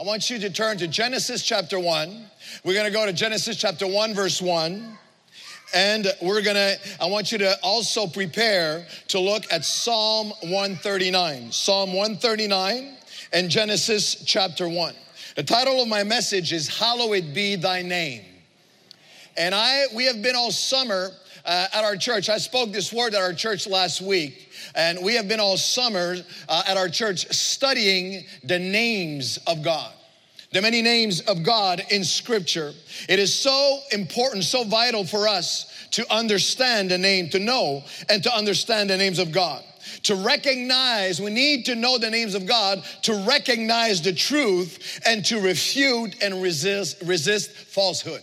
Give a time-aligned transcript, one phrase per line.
[0.00, 2.24] I want you to turn to Genesis chapter 1.
[2.64, 4.96] We're going to go to Genesis chapter 1, verse 1.
[5.74, 11.52] And we're gonna, I want you to also prepare to look at Psalm 139.
[11.52, 12.96] Psalm 139
[13.34, 14.94] and Genesis chapter 1.
[15.36, 18.24] The title of my message is Hallowed Be Thy Name.
[19.36, 21.10] And I, we have been all summer
[21.44, 22.28] uh, at our church.
[22.28, 26.16] I spoke this word at our church last week, and we have been all summer
[26.48, 29.92] uh, at our church studying the names of God
[30.52, 32.72] the many names of God in Scripture.
[33.08, 38.22] It is so important, so vital for us to understand the name, to know and
[38.24, 39.62] to understand the names of God.
[40.04, 45.24] To recognize, we need to know the names of God to recognize the truth and
[45.26, 48.22] to refute and resist, resist falsehood.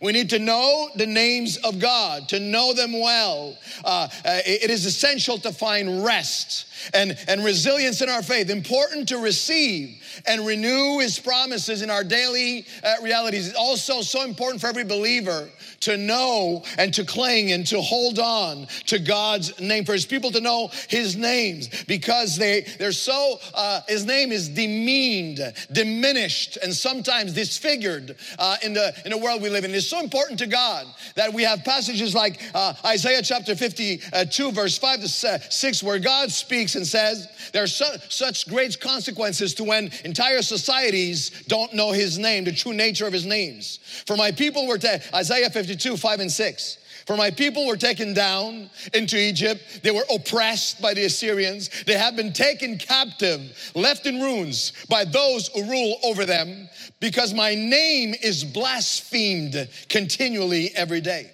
[0.00, 3.58] We need to know the names of God, to know them well.
[3.84, 8.48] Uh, uh, it is essential to find rest and, and resilience in our faith.
[8.48, 13.48] Important to receive and renew his promises in our daily uh, realities.
[13.48, 15.48] It's also so important for every believer
[15.80, 20.30] to know and to cling and to hold on to God's name, for his people
[20.32, 25.40] to know his names because they, they're so, uh, his name is demeaned,
[25.72, 29.74] diminished, and sometimes disfigured uh, in, the, in the world we live in.
[29.74, 34.78] It's so important to God that we have passages like uh, Isaiah chapter 52, verse
[34.78, 39.64] 5 to 6, where God speaks and says, There are su- such great consequences to
[39.64, 43.78] when entire societies don't know his name, the true nature of his names.
[44.06, 46.78] For my people were, to Isaiah 52, 5 and 6.
[47.06, 49.80] For my people were taken down into Egypt.
[49.82, 51.70] They were oppressed by the Assyrians.
[51.84, 56.68] They have been taken captive, left in ruins by those who rule over them,
[57.00, 61.32] because my name is blasphemed continually every day.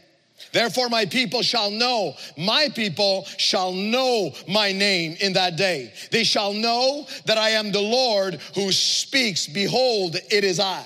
[0.53, 5.93] Therefore, my people shall know, my people shall know my name in that day.
[6.11, 9.47] They shall know that I am the Lord who speaks.
[9.47, 10.85] Behold, it is I.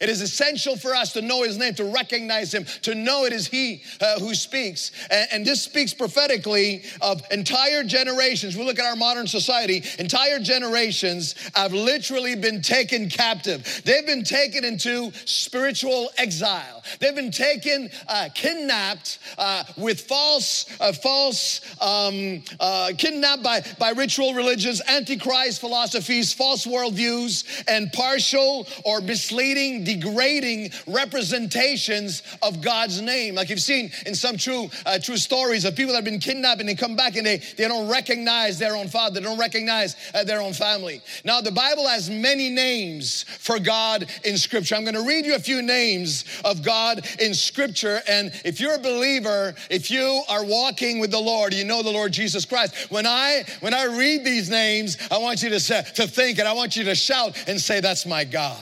[0.00, 3.34] It is essential for us to know his name, to recognize him, to know it
[3.34, 4.92] is he uh, who speaks.
[5.10, 8.56] And, and, this speaks prophetically of entire generations.
[8.56, 13.82] We look at our modern society, entire generations have literally been taken captive.
[13.84, 16.82] They've been taken into spiritual exile.
[16.98, 23.90] They've been taken, uh, kidnapped uh, with false, uh, false, um, uh, kidnapped by, by
[23.90, 33.34] ritual religions, antichrist philosophies, false worldviews, and partial or misleading degrading representations of God's name.
[33.34, 36.60] Like you've seen in some true, uh, true stories of people that have been kidnapped
[36.60, 39.96] and they come back and they, they don't recognize their own father, they don't recognize
[40.14, 41.02] uh, their own family.
[41.24, 44.74] Now, the Bible has many names for God in Scripture.
[44.74, 48.00] I'm going to read you a few names of God in Scripture.
[48.08, 51.90] And if you're a believer, if you are walking with the Lord, you know the
[51.90, 52.90] Lord Jesus Christ.
[52.90, 56.46] When I when I read these names, I want you to say, to think and
[56.46, 58.60] I want you to shout and say, "That's my God."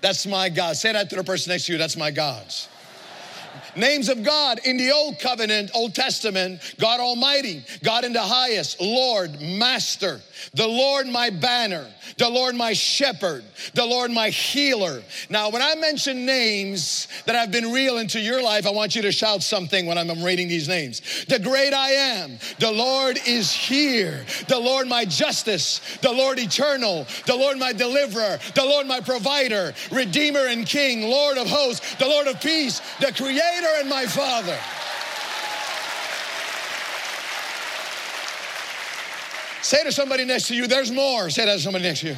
[0.00, 0.76] That's my God.
[0.76, 1.78] Say that to the person next to you.
[1.78, 2.68] That's my God's.
[3.78, 8.80] Names of God in the Old Covenant, Old Testament, God Almighty, God in the highest,
[8.80, 10.20] Lord, Master,
[10.54, 11.86] the Lord my banner,
[12.16, 13.44] the Lord my shepherd,
[13.74, 15.02] the Lord my healer.
[15.30, 19.02] Now, when I mention names that have been real into your life, I want you
[19.02, 21.24] to shout something when I'm reading these names.
[21.26, 27.06] The great I am, the Lord is here, the Lord my justice, the Lord eternal,
[27.26, 32.08] the Lord my deliverer, the Lord my provider, Redeemer and King, Lord of hosts, the
[32.08, 34.58] Lord of peace, the Creator and my Father.
[39.62, 41.28] Say to somebody next to you, there's more.
[41.30, 42.16] Say that to somebody next to you.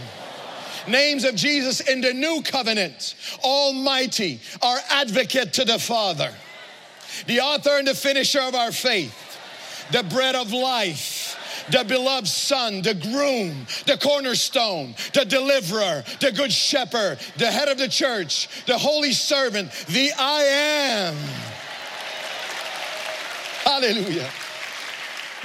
[0.87, 6.33] Names of Jesus in the new covenant Almighty, our advocate to the Father,
[7.27, 9.39] the author and the finisher of our faith,
[9.91, 11.37] the bread of life,
[11.71, 17.79] the beloved Son, the groom, the cornerstone, the deliverer, the good shepherd, the head of
[17.79, 21.17] the church, the holy servant, the I am.
[23.65, 24.29] Hallelujah.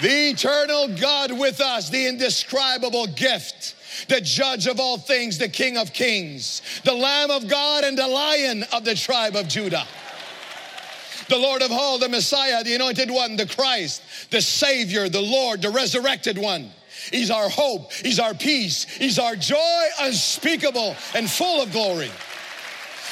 [0.01, 3.75] The eternal God with us, the indescribable gift,
[4.09, 8.07] the judge of all things, the King of kings, the Lamb of God and the
[8.07, 9.87] Lion of the tribe of Judah.
[11.27, 15.61] The Lord of all, the Messiah, the anointed one, the Christ, the Savior, the Lord,
[15.61, 16.71] the resurrected one.
[17.11, 22.11] He's our hope, He's our peace, He's our joy unspeakable and full of glory.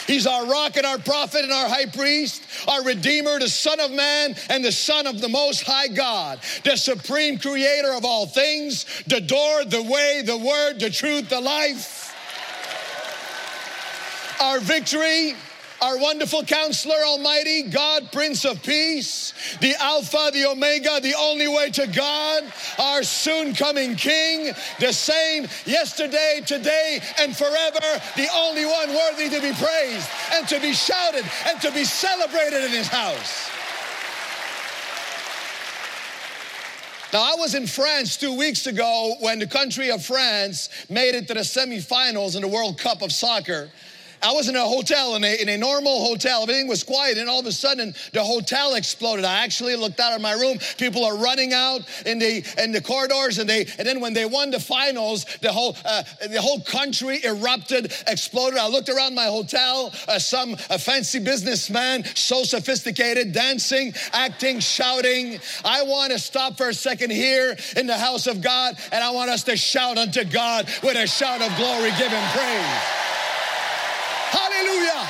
[0.07, 3.92] He's our rock and our prophet and our high priest, our redeemer, the Son of
[3.92, 8.86] Man and the Son of the Most High God, the supreme creator of all things,
[9.07, 12.13] the door, the way, the word, the truth, the life.
[14.42, 15.36] Our victory,
[15.83, 21.69] our wonderful counselor, Almighty God, Prince of Peace, the Alpha, the Omega, the only way
[21.71, 22.44] to God,
[22.80, 29.41] our soon coming King, the same yesterday, today, and forever, the only one worthy to
[29.41, 33.50] be praised and to be shouted and to be celebrated in his house.
[37.12, 41.27] Now, I was in France two weeks ago when the country of France made it
[41.27, 43.69] to the semifinals in the World Cup of Soccer.
[44.24, 46.44] I was in a hotel, in a, in a normal hotel.
[46.44, 49.25] Everything was quiet, and all of a sudden, the hotel exploded.
[49.25, 50.60] I actually looked out of my room.
[50.78, 54.25] People are running out in the in the corridors, and they and then when they
[54.25, 58.58] won the finals, the whole uh, the whole country erupted, exploded.
[58.58, 59.94] I looked around my hotel.
[60.08, 65.40] Uh, some a fancy businessman, so sophisticated, dancing, acting, shouting.
[65.66, 69.12] I want to stop for a second here in the house of God, and I
[69.12, 73.04] want us to shout unto God with a shout of glory, give Him praise.
[74.33, 75.06] Hallelujah.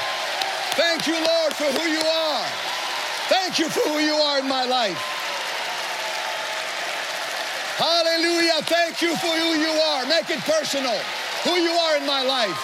[0.75, 2.45] Thank you, Lord, for who you are.
[3.31, 4.99] Thank you for who you are in my life.
[7.79, 8.61] Hallelujah.
[8.67, 10.05] Thank you for who you are.
[10.05, 10.97] Make it personal.
[11.43, 12.59] Who you are in my life.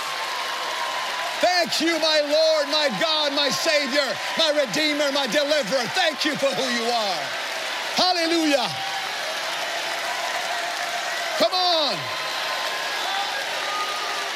[1.42, 4.06] Thank you, my Lord, my God, my Savior,
[4.38, 5.88] my Redeemer, my Deliverer.
[5.96, 7.22] Thank you for who you are.
[7.96, 8.68] Hallelujah.
[11.40, 11.96] Come on.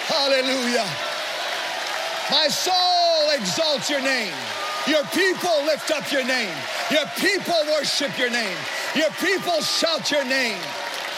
[0.08, 1.13] Hallelujah.
[2.32, 4.34] My soul exalts your name.
[4.88, 6.54] Your people lift up your name.
[6.92, 8.58] Your people worship your name.
[8.96, 10.60] Your people shout your name.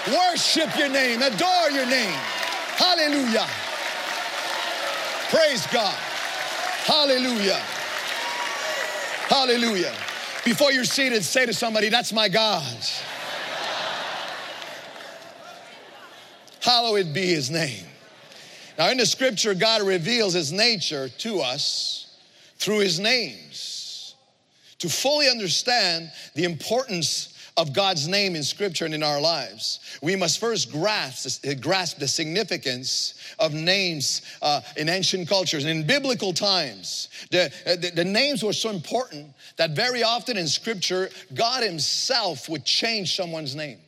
[0.07, 1.21] Worship your name.
[1.21, 2.19] Adore your name.
[2.77, 3.47] Hallelujah.
[5.29, 5.95] Praise God.
[6.85, 7.61] Hallelujah.
[9.27, 9.93] Hallelujah.
[10.43, 12.77] Before you're seated, say to somebody, That's my God.
[16.61, 17.85] Hallowed be his name.
[18.77, 22.17] Now, in the scripture, God reveals his nature to us
[22.57, 24.15] through his names.
[24.79, 30.17] To fully understand the importance of God's name in scripture and in our lives, we
[30.17, 35.63] must first grasp, grasp the significance of names uh, in ancient cultures.
[35.63, 40.47] And in biblical times, the, the, the names were so important that very often in
[40.47, 43.79] scripture, God Himself would change someone's name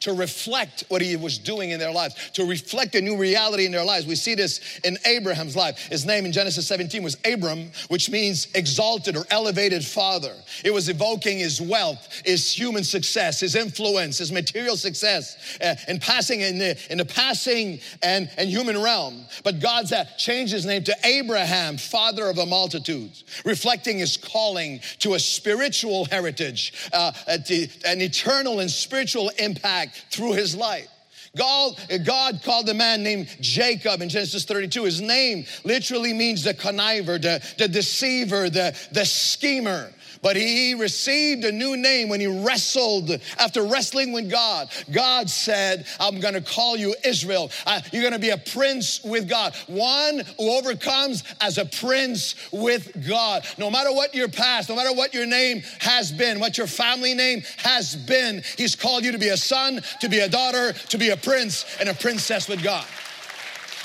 [0.00, 3.72] to reflect what he was doing in their lives, to reflect a new reality in
[3.72, 4.06] their lives.
[4.06, 5.78] We see this in Abraham's life.
[5.88, 10.34] His name in Genesis 17 was Abram, which means exalted or elevated father.
[10.64, 16.00] It was evoking his wealth, his human success, his influence, his material success, uh, and
[16.00, 19.26] passing in the, in the passing and, and human realm.
[19.44, 24.80] But God's uh, changed his name to Abraham, father of the multitudes, reflecting his calling
[25.00, 30.88] to a spiritual heritage, uh, an eternal and spiritual impact through his life.
[31.36, 34.84] God, God called a man named Jacob in Genesis 32.
[34.84, 39.92] His name literally means the conniver, the, the deceiver, the, the schemer.
[40.22, 44.68] But he received a new name when he wrestled after wrestling with God.
[44.92, 47.50] God said, I'm going to call you Israel.
[47.66, 49.54] Uh, you're going to be a prince with God.
[49.66, 53.44] One who overcomes as a prince with God.
[53.56, 57.14] No matter what your past, no matter what your name has been, what your family
[57.14, 60.98] name has been, he's called you to be a son, to be a daughter, to
[60.98, 62.84] be a prince and a princess with God.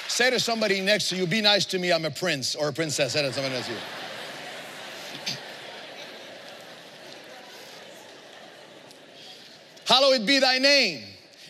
[0.08, 2.74] Say to somebody next to you, be nice to me, I'm a prince or a
[2.74, 3.14] princess.
[3.14, 4.05] Say to someone next to you.
[9.86, 11.04] Hallowed be thy name.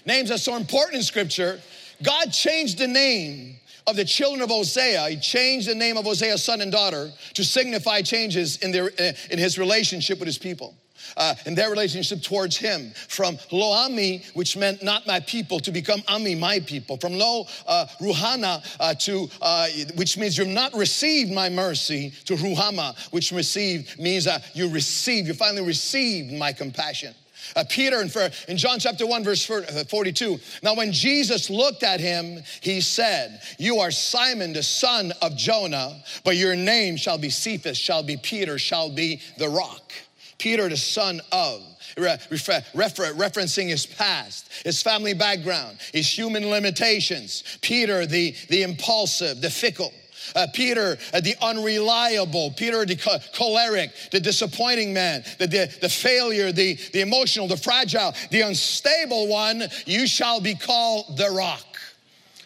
[0.06, 1.60] Names are so important in scripture.
[2.04, 3.56] God changed the name
[3.88, 5.10] of the children of Hosea.
[5.10, 9.40] He changed the name of Hosea's son and daughter to signify changes in, their, in
[9.40, 10.76] his relationship with his people.
[11.18, 16.02] Uh, their relationship towards him from Lo Ami, which meant not my people, to become
[16.08, 16.98] Ami, my people.
[16.98, 22.36] From Lo uh, Ruhama, uh, to uh, which means you've not received my mercy, to
[22.36, 27.14] Ruhama, which received means you received, you finally received my compassion.
[27.56, 28.10] Uh, Peter in,
[28.48, 30.40] in John chapter 1, verse uh, 42.
[30.64, 36.02] Now, when Jesus looked at him, he said, You are Simon, the son of Jonah,
[36.24, 39.92] but your name shall be Cephas, shall be Peter, shall be the rock.
[40.38, 41.62] Peter, the son of
[41.98, 47.58] refer, refer, referencing his past, his family background, his human limitations.
[47.62, 49.94] Peter, the, the impulsive, the fickle.
[50.36, 52.96] Uh, Peter, uh, the unreliable, Peter, the
[53.34, 59.28] choleric, the disappointing man, the, the, the failure, the, the emotional, the fragile, the unstable
[59.28, 61.66] one, you shall be called the rock.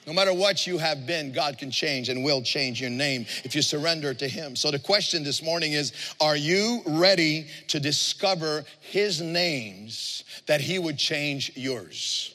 [0.10, 3.54] No matter what you have been, God can change and will change your name if
[3.54, 4.56] you surrender to Him.
[4.56, 10.80] So the question this morning is Are you ready to discover His names that He
[10.80, 12.34] would change yours?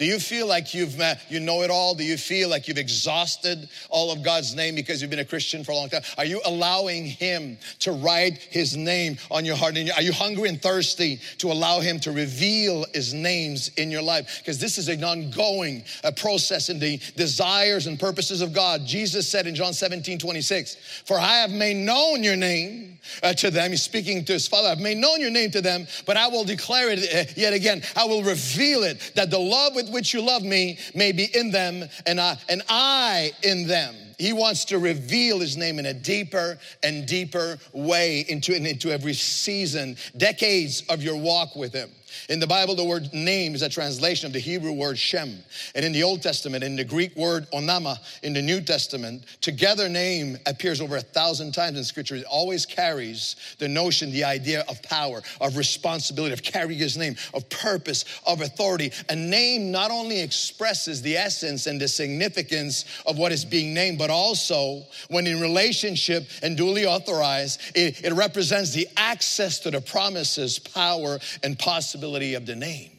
[0.00, 1.94] Do you feel like you've met, you know it all?
[1.94, 5.62] Do you feel like you've exhausted all of God's name because you've been a Christian
[5.62, 6.00] for a long time?
[6.16, 9.76] Are you allowing Him to write His name on your heart?
[9.76, 14.38] Are you hungry and thirsty to allow Him to reveal His names in your life?
[14.38, 18.86] Because this is an ongoing uh, process in the desires and purposes of God.
[18.86, 23.50] Jesus said in John 17, 26, For I have made known your name uh, to
[23.50, 23.70] them.
[23.70, 24.68] He's speaking to his father.
[24.68, 27.82] I've made known your name to them, but I will declare it uh, yet again.
[27.96, 31.50] I will reveal it that the love with which you love me may be in
[31.50, 33.94] them and I, and I in them.
[34.18, 39.14] He wants to reveal his name in a deeper and deeper way into, into every
[39.14, 41.90] season, decades of your walk with him.
[42.28, 45.38] In the Bible, the word name is a translation of the Hebrew word Shem.
[45.74, 49.88] And in the Old Testament, in the Greek word onoma, in the New Testament, together
[49.88, 52.16] name appears over a thousand times in scripture.
[52.16, 57.16] It always carries the notion, the idea of power, of responsibility, of carrying his name,
[57.32, 58.92] of purpose, of authority.
[59.08, 63.98] A name not only expresses the essence and the significance of what is being named,
[63.98, 69.80] but also when in relationship and duly authorized, it, it represents the access to the
[69.80, 72.90] promises, power, and possibility of the name.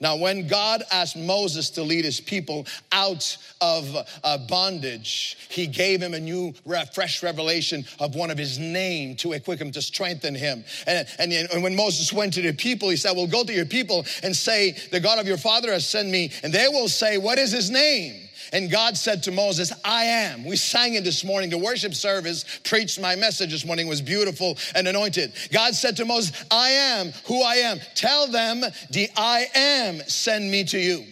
[0.00, 6.00] Now, when God asked Moses to lead his people out of uh, bondage, he gave
[6.00, 6.52] him a new,
[6.94, 10.64] fresh revelation of one of his name to equip him, to strengthen him.
[10.86, 13.66] And, and, and when Moses went to the people, he said, Well, go to your
[13.66, 16.32] people and say, The God of your father has sent me.
[16.42, 18.27] And they will say, What is his name?
[18.52, 20.44] And God said to Moses, I am.
[20.44, 21.50] We sang it this morning.
[21.50, 25.32] The worship service preached my message this morning, it was beautiful and anointed.
[25.52, 27.78] God said to Moses, I am who I am.
[27.94, 31.04] Tell them the I am send me to you.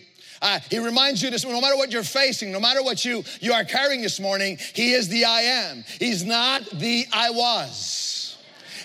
[0.43, 3.25] Uh, he reminds you this morning, no matter what you're facing, no matter what you,
[3.41, 5.85] you are carrying this morning, he is the I am.
[5.99, 8.16] He's not the I was.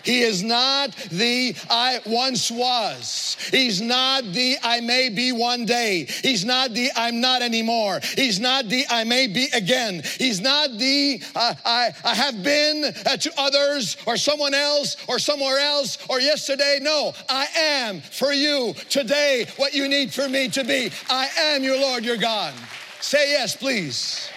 [0.03, 3.37] He is not the I once was.
[3.51, 6.05] He's not the I may be one day.
[6.21, 7.99] He's not the I'm not anymore.
[8.15, 10.01] He's not the I may be again.
[10.17, 15.19] He's not the uh, I, I have been uh, to others or someone else or
[15.19, 16.79] somewhere else or yesterday.
[16.81, 20.91] No, I am for you today what you need for me to be.
[21.09, 22.53] I am your Lord, your God.
[22.99, 24.29] Say yes, please.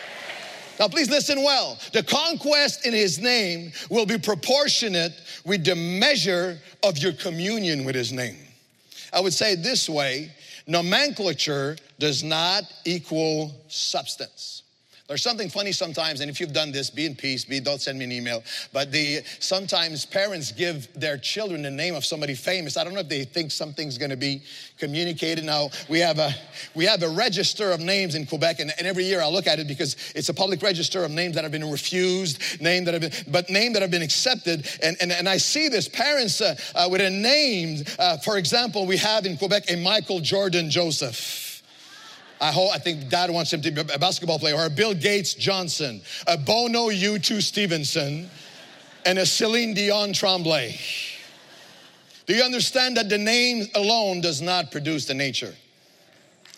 [0.78, 1.78] Now, please listen well.
[1.92, 5.12] The conquest in his name will be proportionate
[5.44, 8.36] with the measure of your communion with his name.
[9.12, 10.32] I would say this way
[10.66, 14.63] nomenclature does not equal substance.
[15.06, 17.98] There's something funny sometimes, and if you've done this, be in peace, be don't send
[17.98, 18.42] me an email.
[18.72, 22.78] But the sometimes parents give their children the name of somebody famous.
[22.78, 24.40] I don't know if they think something's gonna be
[24.78, 25.44] communicated.
[25.44, 26.34] Now we have a
[26.74, 29.58] we have a register of names in Quebec, and, and every year I look at
[29.58, 33.02] it because it's a public register of names that have been refused, names that have
[33.02, 34.66] been, but name that have been accepted.
[34.82, 37.84] And and, and I see this parents uh, uh, with a name.
[37.98, 41.43] Uh, for example, we have in Quebec a Michael Jordan Joseph.
[42.40, 44.94] I hope I think dad wants him to be a basketball player, or a Bill
[44.94, 48.28] Gates Johnson, a Bono U2 Stevenson,
[49.06, 50.78] and a Celine Dion Tremblay.
[52.26, 55.54] Do you understand that the name alone does not produce the nature?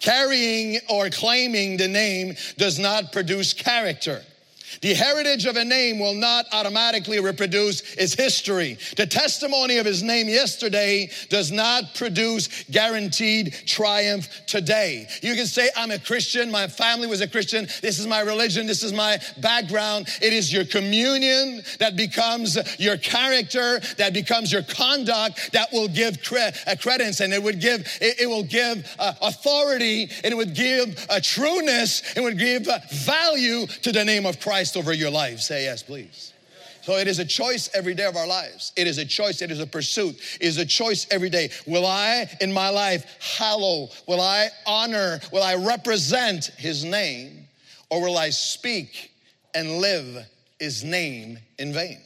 [0.00, 4.22] Carrying or claiming the name does not produce character.
[4.80, 8.78] The heritage of a name will not automatically reproduce its history.
[8.96, 15.08] The testimony of his name yesterday does not produce guaranteed triumph today.
[15.22, 18.66] You can say, I'm a Christian, my family was a Christian, this is my religion,
[18.66, 20.08] this is my background.
[20.20, 26.22] It is your communion that becomes your character, that becomes your conduct, that will give
[26.22, 30.36] cre- uh, credence and it would give, it, it will give uh, authority and it
[30.36, 34.55] would give a trueness, it would give uh, value to the name of Christ.
[34.56, 35.40] Christ over your life?
[35.40, 36.32] Say yes, please.
[36.80, 38.72] So it is a choice every day of our lives.
[38.74, 41.50] It is a choice, it is a pursuit, it is a choice every day.
[41.66, 43.04] Will I in my life
[43.36, 43.90] hallow?
[44.08, 45.20] Will I honor?
[45.30, 47.46] Will I represent his name?
[47.90, 49.12] Or will I speak
[49.54, 50.24] and live
[50.58, 52.00] his name in vain?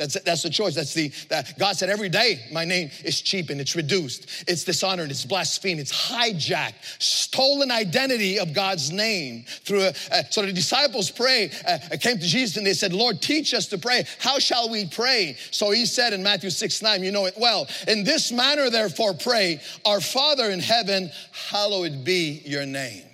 [0.00, 0.74] That's, that's the choice.
[0.74, 4.48] That's the, that God said every day my name is cheap and it's reduced.
[4.48, 10.40] It's dishonored, it's blasphemed, it's hijacked, stolen identity of God's name through, a, uh, so
[10.40, 14.06] the disciples pray, uh, came to Jesus and they said, Lord, teach us to pray.
[14.18, 15.36] How shall we pray?
[15.50, 17.68] So he said in Matthew 6, 9, you know it well.
[17.86, 21.10] In this manner, therefore, pray, our Father in heaven,
[21.50, 23.04] hallowed be your name.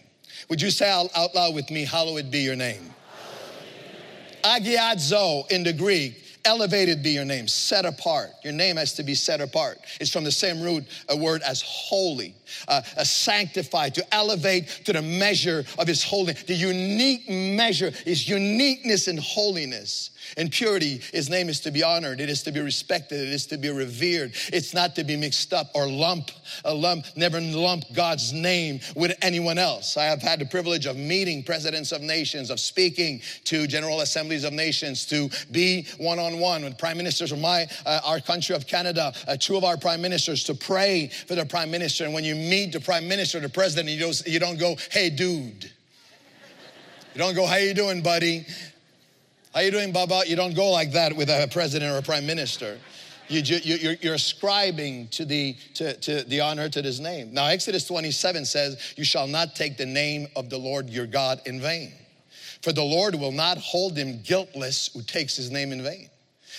[0.48, 2.94] Would you say out, out loud with me, hallowed be your name?
[4.44, 8.30] Agiadzo in the Greek Elevated be your name, set apart.
[8.44, 9.80] Your name has to be set apart.
[10.00, 12.34] It's from the same root a word as holy.
[12.68, 16.42] uh, uh, sanctified, to elevate to the measure of his holiness.
[16.44, 20.10] The unique measure is uniqueness and holiness.
[20.36, 23.46] In purity, his name is to be honored, it is to be respected, it is
[23.46, 24.34] to be revered.
[24.52, 26.30] It's not to be mixed up or lump,
[26.62, 29.96] a lump, never lump God's name with anyone else.
[29.96, 34.44] I have had the privilege of meeting presidents of nations, of speaking to general assemblies
[34.44, 38.54] of nations, to be one on one with prime ministers of my, uh, our country
[38.54, 42.04] of Canada, uh, two of our prime ministers, to pray for the prime minister.
[42.04, 45.08] And when you meet the prime minister, the president, you don't, you don't go, hey,
[45.08, 45.72] dude.
[47.14, 48.44] You don't go, how you doing, buddy?
[49.56, 50.20] How you doing, Baba?
[50.26, 52.78] You don't go like that with a president or a prime minister.
[53.28, 53.40] You,
[54.02, 57.32] you're, ascribing to the, to, to the honor to his name.
[57.32, 61.40] Now, Exodus 27 says, You shall not take the name of the Lord your God
[61.46, 61.94] in vain.
[62.60, 66.10] For the Lord will not hold him guiltless who takes his name in vain.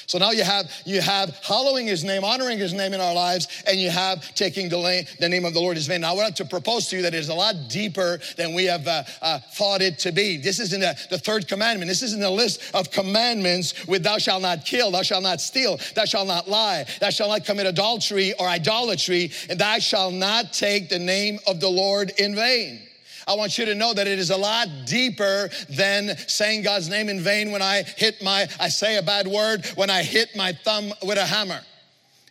[0.07, 3.49] So now you have you have hallowing his name, honoring his name in our lives,
[3.67, 5.99] and you have taking the, the name of the Lord is vain.
[5.99, 8.63] Now I want to propose to you that it is a lot deeper than we
[8.65, 10.37] have uh, uh, thought it to be.
[10.37, 11.89] This is in the, the third commandment.
[11.89, 15.41] This is in the list of commandments with thou shalt not kill, thou shalt not
[15.41, 20.13] steal, thou shalt not lie, thou shalt not commit adultery or idolatry, and thou shalt
[20.13, 22.79] not take the name of the Lord in vain.
[23.27, 27.09] I want you to know that it is a lot deeper than saying God's name
[27.09, 30.53] in vain when I hit my, I say a bad word, when I hit my
[30.53, 31.61] thumb with a hammer.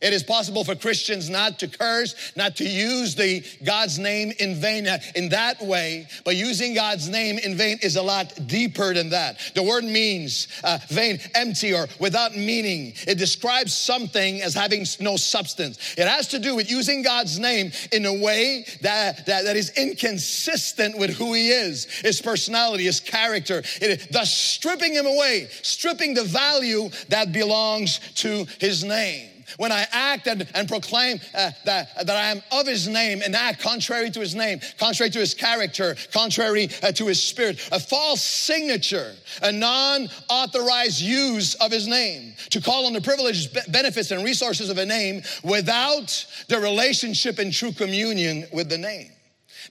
[0.03, 4.55] It is possible for Christians not to curse, not to use the God's name in
[4.55, 9.09] vain in that way, but using God's name in vain is a lot deeper than
[9.11, 9.39] that.
[9.55, 12.93] The word means uh, vain, empty, or without meaning.
[13.07, 15.95] It describes something as having no substance.
[15.97, 19.71] It has to do with using God's name in a way that, that, that is
[19.79, 26.13] inconsistent with who He is, His personality, His character, it, thus stripping Him away, stripping
[26.13, 32.07] the value that belongs to His name when I act and, and proclaim uh, that,
[32.07, 35.35] that I am of his name and act contrary to his name, contrary to his
[35.35, 41.87] character, contrary uh, to his spirit, a false signature, a non authorized use of his
[41.87, 47.39] name, to call on the privileges, benefits, and resources of a name without the relationship
[47.39, 49.11] and true communion with the name.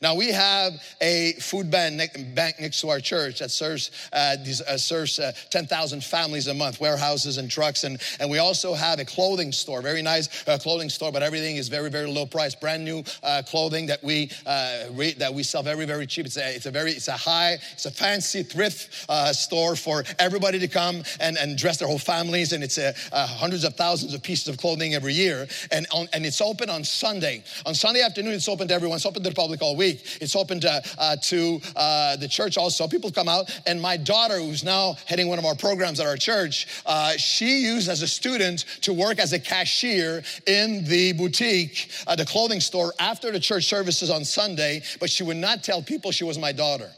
[0.06, 1.96] Now we have a food bank,
[2.38, 6.80] next to our church that serves uh, these, uh, serves uh, 10,000 families a month,
[6.80, 10.90] warehouses and trucks, and and we also have a clothing store, very nice uh, clothing
[10.90, 14.84] store, but everything is very very low price, brand new uh, clothing that we uh,
[14.92, 16.28] re- that we sell very very cheap.
[16.28, 20.60] It's a it's a very it's a high it's a fancy thrift store for everybody
[20.60, 22.78] to come and and dress their whole families, and it's
[23.12, 26.84] hundreds of thousands of pieces of clothing every year, and on, and it's open on
[26.84, 27.44] Sunday.
[27.66, 28.98] On Sunday afternoon, it's open to everyone.
[28.98, 32.58] It's open to the public all week It's open to, uh, to uh, the church
[32.58, 32.88] also.
[32.88, 36.18] People come out, and my daughter, who's now heading one of our programs at our
[36.18, 41.90] church, uh, she used as a student to work as a cashier in the boutique,
[42.08, 45.82] uh, the clothing store, after the church services on Sunday, but she would not tell
[45.82, 46.92] people she was my daughter.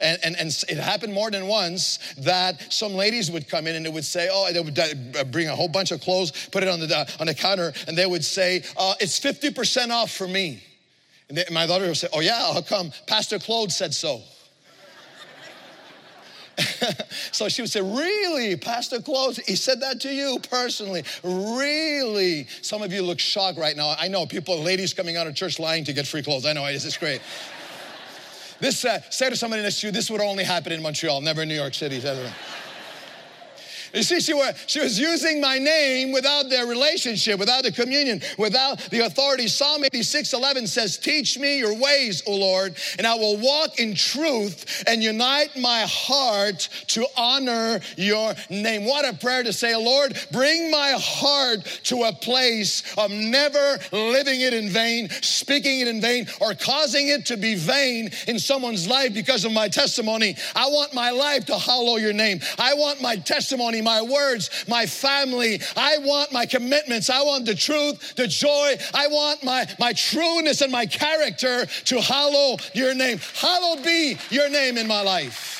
[0.00, 3.84] And, and, and it happened more than once that some ladies would come in and
[3.84, 6.68] they would say, oh, they would uh, bring a whole bunch of clothes, put it
[6.68, 10.62] on the, on the counter, and they would say, uh, it's 50% off for me.
[11.28, 12.92] And my daughter would say, Oh, yeah, how come?
[13.06, 14.22] Pastor Claude said so.
[17.32, 19.36] so she would say, Really, Pastor Claude?
[19.46, 21.04] He said that to you personally.
[21.22, 22.46] Really?
[22.62, 23.94] Some of you look shocked right now.
[23.98, 26.46] I know people, ladies coming out of church lying to get free clothes.
[26.46, 27.20] I know, this is great.
[28.60, 31.42] this, uh, say to somebody next to you, this would only happen in Montreal, never
[31.42, 32.00] in New York City.
[33.94, 38.20] You see, she was, she was using my name without their relationship, without the communion,
[38.36, 39.48] without the authority.
[39.48, 43.94] Psalm 86 11 says, Teach me your ways, O Lord, and I will walk in
[43.94, 48.84] truth and unite my heart to honor your name.
[48.84, 54.40] What a prayer to say, Lord, bring my heart to a place of never living
[54.40, 58.88] it in vain, speaking it in vain, or causing it to be vain in someone's
[58.88, 60.36] life because of my testimony.
[60.54, 62.40] I want my life to hallow your name.
[62.58, 65.60] I want my testimony my words, my family.
[65.76, 67.10] I want my commitments.
[67.10, 68.74] I want the truth, the joy.
[68.94, 73.18] I want my, my trueness and my character to hallow your name.
[73.34, 75.58] Hallowed be your name in my life.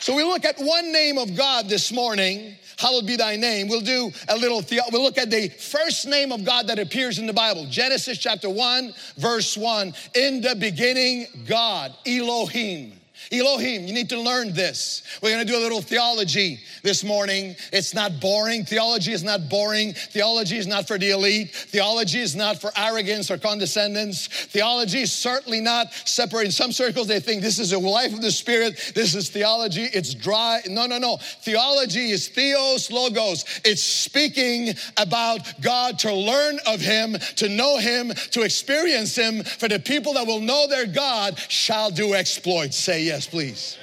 [0.00, 2.54] So we look at one name of God this morning.
[2.78, 3.68] Hallowed be thy name.
[3.68, 7.18] We'll do a little, the- we'll look at the first name of God that appears
[7.18, 7.66] in the Bible.
[7.66, 9.94] Genesis chapter 1, verse 1.
[10.14, 12.92] In the beginning, God, Elohim.
[13.32, 15.02] Elohim, you need to learn this.
[15.22, 17.56] We're going to do a little theology this morning.
[17.72, 18.64] It's not boring.
[18.64, 19.94] Theology is not boring.
[19.94, 21.54] Theology is not for the elite.
[21.54, 24.28] Theology is not for arrogance or condescendence.
[24.28, 26.46] Theology is certainly not separate.
[26.46, 28.92] In some circles, they think this is a life of the Spirit.
[28.94, 29.84] This is theology.
[29.84, 30.60] It's dry.
[30.68, 31.16] No, no, no.
[31.40, 33.44] Theology is theos logos.
[33.64, 39.42] It's speaking about God to learn of Him, to know Him, to experience Him.
[39.42, 42.76] For the people that will know their God shall do exploits.
[42.76, 43.78] Say yes, please.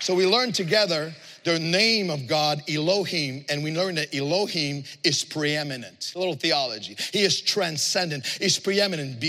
[0.00, 5.22] So we learn together the name of God, Elohim, and we learn that Elohim is
[5.22, 6.12] preeminent.
[6.16, 6.96] A little theology.
[7.12, 9.20] He is transcendent, he's preeminent.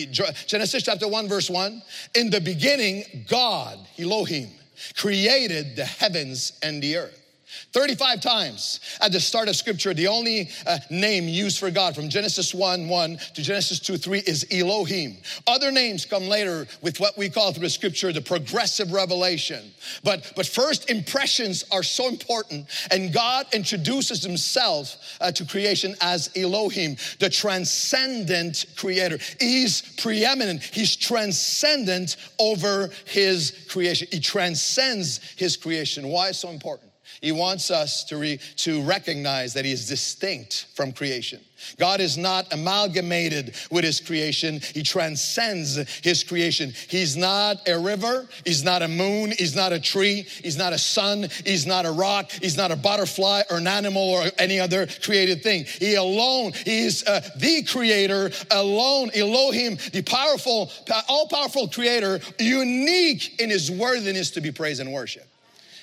[0.47, 1.81] Genesis chapter 1, verse 1.
[2.15, 4.49] In the beginning, God, Elohim,
[4.95, 7.24] created the heavens and the earth.
[7.73, 12.09] 35 times at the start of scripture, the only uh, name used for God from
[12.09, 15.17] Genesis 1 1 to Genesis 2 3 is Elohim.
[15.47, 19.71] Other names come later with what we call through the scripture the progressive revelation.
[20.03, 26.29] But, but first impressions are so important, and God introduces himself uh, to creation as
[26.35, 29.17] Elohim, the transcendent creator.
[29.39, 34.07] He's preeminent, he's transcendent over his creation.
[34.11, 36.07] He transcends his creation.
[36.07, 36.91] Why is so important?
[37.21, 41.39] He wants us to, re, to recognize that He is distinct from creation.
[41.79, 46.73] God is not amalgamated with His creation, He transcends His creation.
[46.89, 50.77] He's not a river, He's not a moon, He's not a tree, He's not a
[50.77, 54.87] sun, He's not a rock, He's not a butterfly or an animal or any other
[55.03, 55.65] created thing.
[55.65, 60.71] He alone, He is uh, the creator alone, Elohim, the powerful,
[61.07, 65.27] all powerful creator, unique in His worthiness to be praised and worshiped.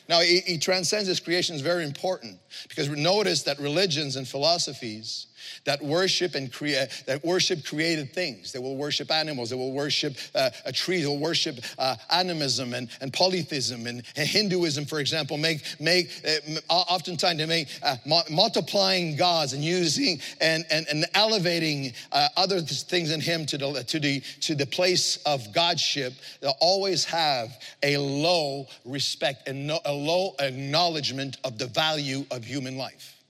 [0.08, 2.38] Now, he, he transcends his creation is very important
[2.68, 5.26] because we notice that religions and philosophies
[5.64, 8.52] that worship and create that worship created things.
[8.52, 9.50] They will worship animals.
[9.50, 11.00] They will worship uh, a tree.
[11.00, 15.36] They will worship uh, animism and, and polytheism and, and, Hinduism, for example.
[15.36, 17.96] Make make uh, oftentimes they make uh,
[18.30, 23.84] multiplying gods and using and and, and elevating uh, other things in Him to the
[23.84, 26.14] to the to the place of godship.
[26.40, 27.50] They'll always have
[27.82, 33.21] a low respect and no, a low acknowledgement of the value of human life.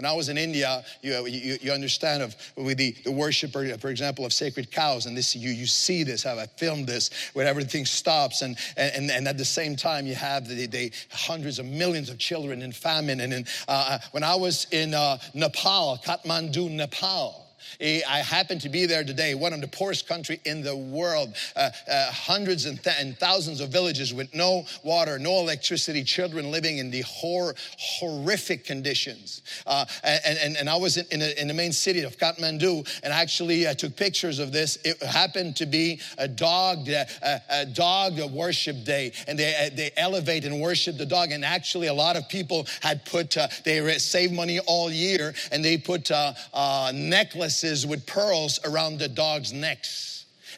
[0.00, 3.90] When I was in India, you, you, you understand of with the, the worship, for
[3.90, 7.46] example, of sacred cows, and this you you see this, how I filmed this, where
[7.46, 11.66] everything stops, and and, and at the same time you have the, the hundreds of
[11.66, 13.20] millions of children in famine.
[13.20, 17.39] And in, uh, uh when I was in uh, Nepal, Kathmandu, Nepal,
[17.80, 21.70] I happened to be there today, one of the poorest country in the world, uh,
[21.90, 26.78] uh, hundreds and, th- and, thousands of villages with no water, no electricity, children living
[26.78, 29.42] in the hor- horrific conditions.
[29.66, 32.88] Uh, and, and, and I was in, in, a, in, the main city of Kathmandu
[33.02, 34.76] and actually I took pictures of this.
[34.84, 39.74] It happened to be a dog, a, uh, a dog worship day, and they, uh,
[39.74, 41.32] they elevate and worship the dog.
[41.32, 45.64] And actually, a lot of people had put, uh, they saved money all year and
[45.64, 46.10] they put
[46.92, 50.09] necklaces with pearls around the dogs' necks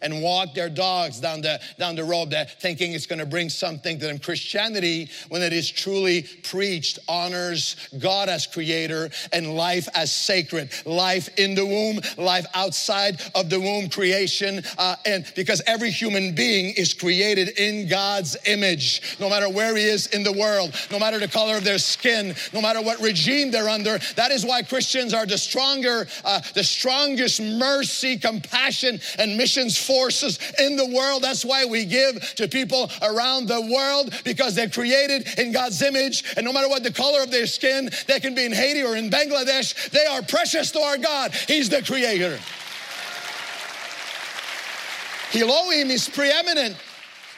[0.03, 3.99] and walk their dogs down the, down the road thinking it's going to bring something
[3.99, 4.19] to them.
[4.19, 10.71] Christianity, when it is truly preached, honors God as creator and life as sacred.
[10.87, 14.63] Life in the womb, life outside of the womb, creation.
[14.79, 19.85] Uh, and because every human being is created in God's image, no matter where he
[19.85, 23.51] is in the world, no matter the color of their skin, no matter what regime
[23.51, 23.99] they're under.
[24.17, 30.39] That is why Christians are the stronger, uh, the strongest mercy, compassion, and missions forces
[30.59, 31.23] in the world.
[31.23, 36.25] That's why we give to people around the world because they're created in God's image.
[36.35, 38.97] And no matter what the color of their skin, they can be in Haiti or
[38.97, 41.35] in Bangladesh, they are precious to our God.
[41.35, 42.39] He's the creator.
[45.35, 46.75] Elohim is preeminent.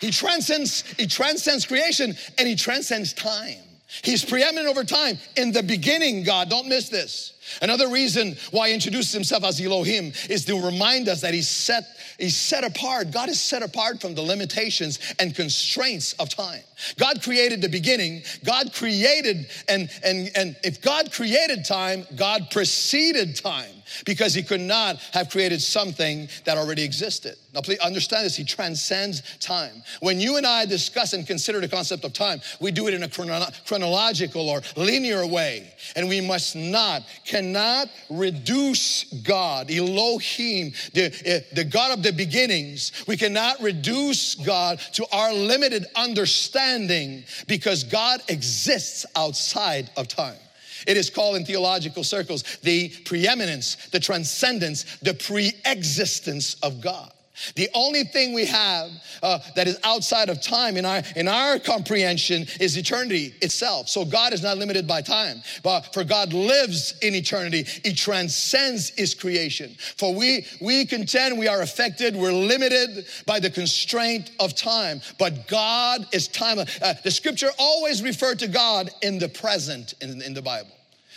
[0.00, 3.58] He transcends, he transcends creation and he transcends time.
[4.02, 5.18] He's preeminent over time.
[5.36, 7.34] In the beginning, God, don't miss this.
[7.62, 11.84] Another reason why he introduces himself as Elohim is to remind us that he set,
[12.18, 13.10] he's set apart.
[13.10, 16.62] God is set apart from the limitations and constraints of time.
[16.98, 18.22] God created the beginning.
[18.44, 23.73] God created, and, and, and if God created time, God preceded time
[24.04, 27.36] because he could not have created something that already existed.
[27.54, 28.34] Now, please understand this.
[28.36, 29.82] He transcends time.
[30.00, 33.04] When you and I discuss and consider the concept of time, we do it in
[33.04, 35.72] a chrono- chronological or linear way.
[35.94, 42.90] And we must not, cannot reduce God, Elohim, the, eh, the God of the beginnings.
[43.06, 50.38] We cannot reduce God to our limited understanding because God exists outside of time.
[50.86, 57.13] It is called in theological circles the preeminence, the transcendence, the pre existence of God.
[57.56, 58.90] The only thing we have
[59.22, 63.88] uh, that is outside of time in our in our comprehension is eternity itself.
[63.88, 67.64] So God is not limited by time, but for God lives in eternity.
[67.84, 69.74] He transcends His creation.
[69.96, 75.00] For we we contend we are affected, we're limited by the constraint of time.
[75.18, 76.58] But God is time.
[76.58, 80.70] Uh, the Scripture always referred to God in the present in, in the Bible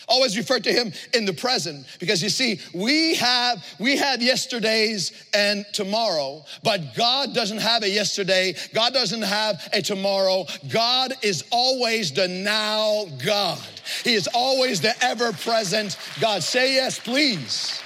[0.07, 1.85] always refer to him in the present.
[1.99, 7.89] Because you see we have we have yesterdays and tomorrow but god doesn't have a
[7.89, 8.55] yesterday.
[8.73, 10.45] God doesn't have a tomorrow.
[10.69, 13.59] God is always the now god.
[14.03, 16.43] He is always the ever present god.
[16.43, 17.81] Say yes please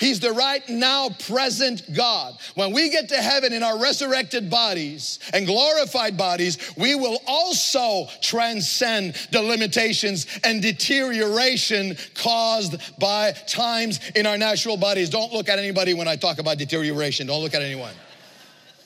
[0.00, 2.34] He's the right now present God.
[2.54, 8.08] When we get to heaven in our resurrected bodies and glorified bodies, we will also
[8.22, 15.10] transcend the limitations and deterioration caused by times in our natural bodies.
[15.10, 17.26] Don't look at anybody when I talk about deterioration.
[17.26, 17.92] Don't look at anyone.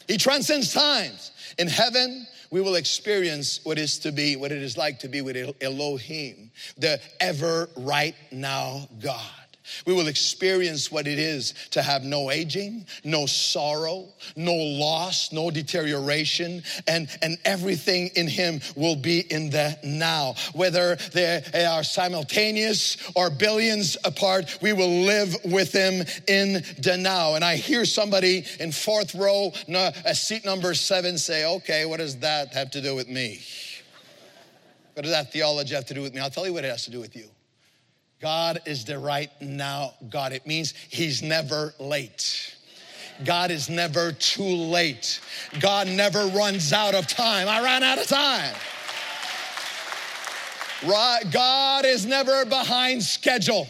[0.09, 1.31] He transcends times.
[1.59, 5.21] In heaven, we will experience what is to be, what it is like to be
[5.23, 9.44] with Elohim, the ever right now God.
[9.87, 15.51] We will experience what it is to have no aging, no sorrow, no loss, no
[15.51, 20.35] deterioration, and, and everything in Him will be in the now.
[20.53, 27.35] Whether they are simultaneous or billions apart, we will live with Him in the now.
[27.35, 29.53] And I hear somebody in fourth row,
[30.13, 33.41] seat number seven, say, Okay, what does that have to do with me?
[34.95, 36.21] What does that theology have to do with me?
[36.21, 37.29] I'll tell you what it has to do with you.
[38.25, 40.33] God is the right now God.
[40.33, 42.57] It means He's never late.
[43.23, 45.21] God is never too late.
[45.61, 47.49] God never runs out of time.
[47.49, 48.55] I ran out of time.
[51.31, 53.69] God is never behind schedule.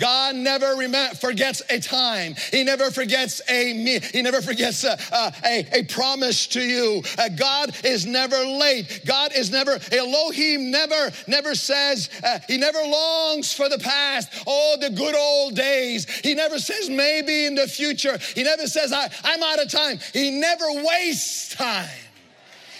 [0.00, 2.34] God never rem- forgets a time.
[2.50, 4.00] He never forgets a me.
[4.00, 4.98] He never forgets a,
[5.44, 7.02] a, a promise to you.
[7.18, 9.02] Uh, God is never late.
[9.04, 14.42] God is never, Elohim never, never says, uh, he never longs for the past.
[14.46, 16.08] Oh, the good old days.
[16.20, 18.18] He never says maybe in the future.
[18.34, 19.98] He never says, I, I'm out of time.
[20.12, 21.88] He never wastes time.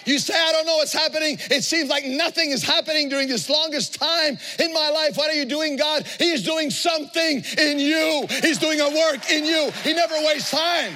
[0.04, 1.38] You say, I don't know what's happening.
[1.50, 5.16] It seems like nothing is happening during this longest time in my life.
[5.16, 6.06] What are you doing, God?
[6.18, 9.70] He is doing something in you, He's doing a work in you.
[9.82, 10.92] He never wastes time.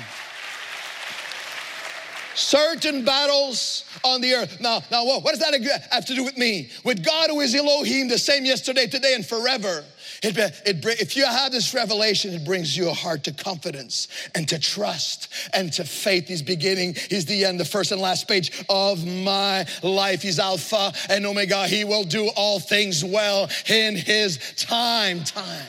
[2.35, 4.61] Certain battles on the earth.
[4.61, 5.55] Now, now, what does that
[5.93, 6.69] have to do with me?
[6.85, 9.85] With God who is Elohim, the same yesterday, today, and forever.
[10.25, 14.49] It, it, if you have this revelation, it brings you a heart to confidence and
[14.49, 16.29] to trust and to faith.
[16.29, 20.23] He's beginning, He's the end, the first and last page of my life.
[20.23, 21.67] He's Alpha and Omega.
[21.67, 25.23] He will do all things well in His time.
[25.25, 25.67] Time.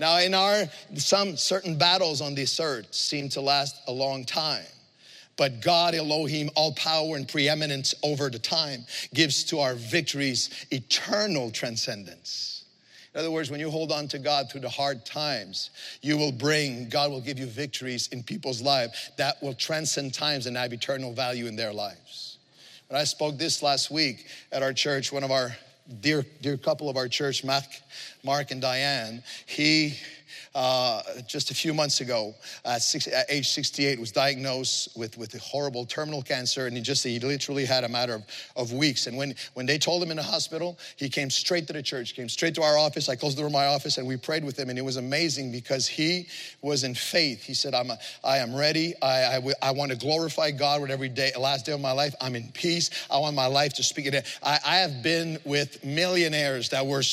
[0.00, 4.64] Now, in our some certain battles on this earth seem to last a long time.
[5.36, 11.52] But God, Elohim, all power and preeminence over the time, gives to our victories eternal
[11.52, 12.57] transcendence.
[13.18, 15.70] In other words, when you hold on to God through the hard times,
[16.02, 20.46] you will bring, God will give you victories in people's lives that will transcend times
[20.46, 22.38] and have eternal value in their lives.
[22.86, 25.50] When I spoke this last week at our church, one of our
[26.00, 27.64] dear, dear couple of our church, Mark,
[28.22, 29.98] Mark and Diane, he
[30.58, 35.32] uh, just a few months ago, at, six, at, age 68, was diagnosed with, with
[35.34, 38.24] a horrible terminal cancer, and he just he literally had a matter of,
[38.56, 39.06] of weeks.
[39.06, 42.16] And when, when they told him in the hospital, he came straight to the church,
[42.16, 43.08] came straight to our office.
[43.08, 44.96] I closed the door of my office, and we prayed with him, and it was
[44.96, 46.26] amazing because he
[46.60, 47.44] was in faith.
[47.44, 48.94] He said, I'm a, I am ready.
[49.00, 52.16] I, I, I want to glorify God with every day, last day of my life.
[52.20, 52.90] I'm in peace.
[53.12, 54.26] I want my life to speak it.
[54.42, 57.04] I, I have been with millionaires that were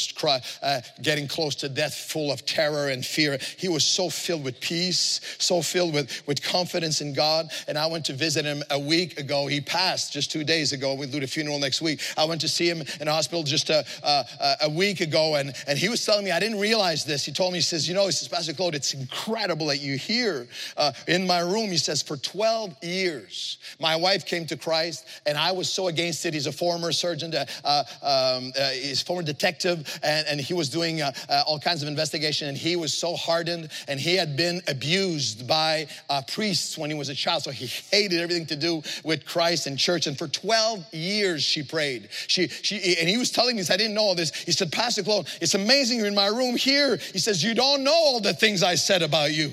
[0.63, 4.59] uh, getting close to death, full of terror and fear he was so filled with
[4.59, 7.49] peace, so filled with, with confidence in God.
[7.67, 9.47] And I went to visit him a week ago.
[9.47, 10.93] He passed just two days ago.
[10.93, 12.01] We do the funeral next week.
[12.17, 15.35] I went to see him in hospital just a, a, a week ago.
[15.35, 17.25] And, and he was telling me, I didn't realize this.
[17.25, 19.97] He told me, he says, You know, he says, Pastor Claude, it's incredible that you
[19.97, 21.69] here uh, in my room.
[21.69, 26.25] He says, For 12 years, my wife came to Christ, and I was so against
[26.25, 26.33] it.
[26.33, 31.01] He's a former surgeon, uh, um, uh, he's former detective, and, and he was doing
[31.01, 34.61] uh, uh, all kinds of investigation, and he was so hardened and he had been
[34.67, 37.43] abused by uh, priests when he was a child.
[37.43, 40.07] So he hated everything to do with Christ and church.
[40.07, 42.09] And for 12 years, she prayed.
[42.27, 44.33] She, she, and he was telling me, I didn't know all this.
[44.33, 46.97] He said, Pastor Claude, it's amazing you're in my room here.
[46.97, 49.51] He says, You don't know all the things I said about you.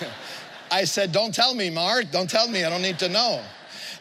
[0.70, 2.10] I said, Don't tell me, Mark.
[2.10, 2.64] Don't tell me.
[2.64, 3.42] I don't need to know.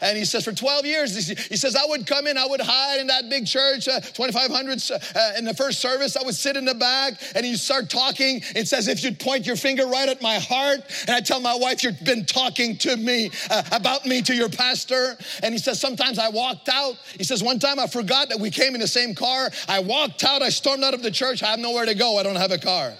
[0.02, 3.00] And he says, for 12 years, he says, I would come in, I would hide
[3.00, 6.16] in that big church, uh, 2,500 uh, in the first service.
[6.16, 8.42] I would sit in the back and he'd start talking.
[8.56, 11.56] It says, if you'd point your finger right at my heart, and I tell my
[11.56, 15.18] wife, you've been talking to me uh, about me to your pastor.
[15.44, 16.96] And he says, sometimes I walked out.
[17.18, 19.50] He says, one time I forgot that we came in the same car.
[19.68, 21.44] I walked out, I stormed out of the church.
[21.44, 22.18] I have nowhere to go.
[22.18, 22.94] I don't have a car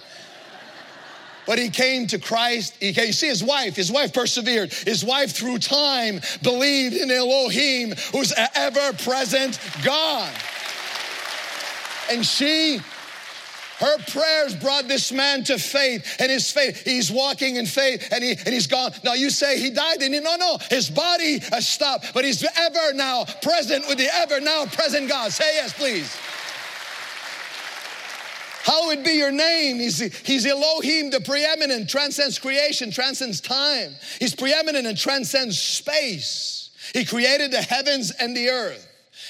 [1.48, 2.74] but he came to Christ.
[2.78, 4.70] He came, you see his wife, his wife persevered.
[4.70, 10.30] His wife, through time, believed in Elohim, who's ever present God.
[12.10, 12.80] And she
[13.78, 18.24] her prayers brought this man to faith, and his faith, he's walking in faith, and,
[18.24, 18.90] he, and he's gone.
[19.04, 22.44] Now you say he died, and he, no, no, his body has stopped, but he's
[22.58, 25.30] ever now present with the ever now present God.
[25.30, 26.16] Say yes, please.
[28.68, 29.78] Hallowed be your name.
[29.78, 33.94] He's, he's Elohim, the preeminent, transcends creation, transcends time.
[34.18, 36.68] He's preeminent and transcends space.
[36.92, 38.87] He created the heavens and the earth.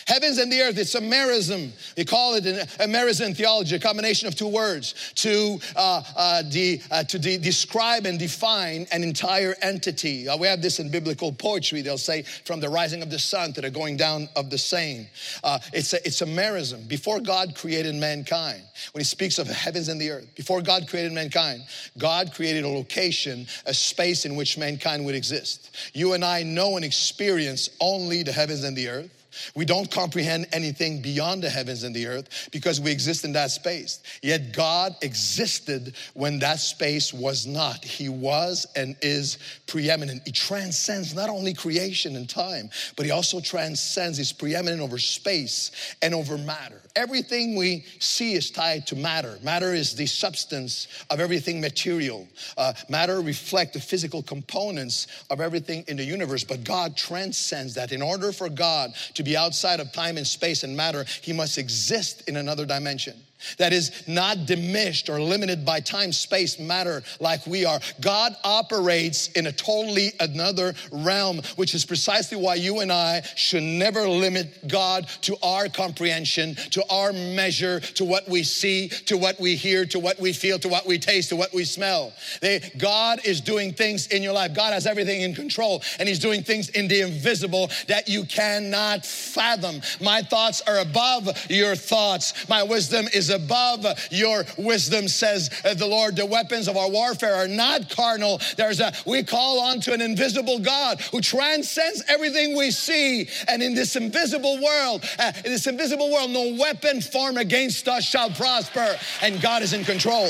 [0.09, 1.71] Heavens and the earth, it's a merism.
[1.95, 6.81] We call it a merism theology, a combination of two words to, uh, uh, de,
[6.91, 10.27] uh, to de- describe and define an entire entity.
[10.27, 11.83] Uh, we have this in biblical poetry.
[11.83, 15.09] They'll say, from the rising of the sun to the going down of the same.
[15.45, 16.89] Uh, it's, a, it's a merism.
[16.89, 21.13] Before God created mankind, when he speaks of heavens and the earth, before God created
[21.13, 21.65] mankind,
[21.99, 25.77] God created a location, a space in which mankind would exist.
[25.93, 29.18] You and I know and experience only the heavens and the earth.
[29.55, 33.51] We don't comprehend anything beyond the heavens and the earth because we exist in that
[33.51, 34.01] space.
[34.23, 37.85] Yet God existed when that space was not.
[37.85, 40.23] He was and is preeminent.
[40.25, 45.95] He transcends not only creation and time, but he also transcends, he's preeminent over space
[46.03, 46.81] and over matter.
[46.97, 49.39] Everything we see is tied to matter.
[49.43, 52.27] Matter is the substance of everything material.
[52.57, 57.93] Uh, matter reflects the physical components of everything in the universe, but God transcends that.
[57.93, 61.59] In order for God to be outside of time and space and matter, he must
[61.59, 63.15] exist in another dimension
[63.59, 67.81] that is not diminished or limited by time, space, matter like we are.
[68.01, 73.63] God operates in a totally another realm, which is precisely why you and I should
[73.63, 79.39] never limit God to our comprehension, to our measure, to what we see, to what
[79.41, 82.13] we hear, to what we feel, to what we taste, to what we smell.
[82.41, 84.55] They, God is doing things in your life.
[84.55, 89.05] God has everything in control, and He's doing things in the invisible that you cannot
[89.07, 89.81] fathom.
[90.01, 92.49] My thoughts are above your thoughts.
[92.49, 96.17] My wisdom is above your wisdom, says the Lord.
[96.17, 98.41] The weapons of our warfare are not carnal.
[98.57, 103.29] There's a, we call on to an invisible God who transcends everything we see.
[103.49, 108.05] And in this invisible world, uh, in this invisible world, no weapon formed against us
[108.05, 108.97] shall prosper.
[109.23, 110.29] And God is in control.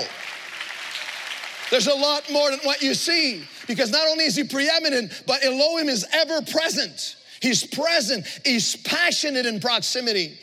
[1.70, 5.44] There's a lot more than what you see because not only is He preeminent, but
[5.44, 7.16] Elohim is ever present.
[7.40, 8.26] He's present.
[8.44, 10.38] He's passionate in proximity.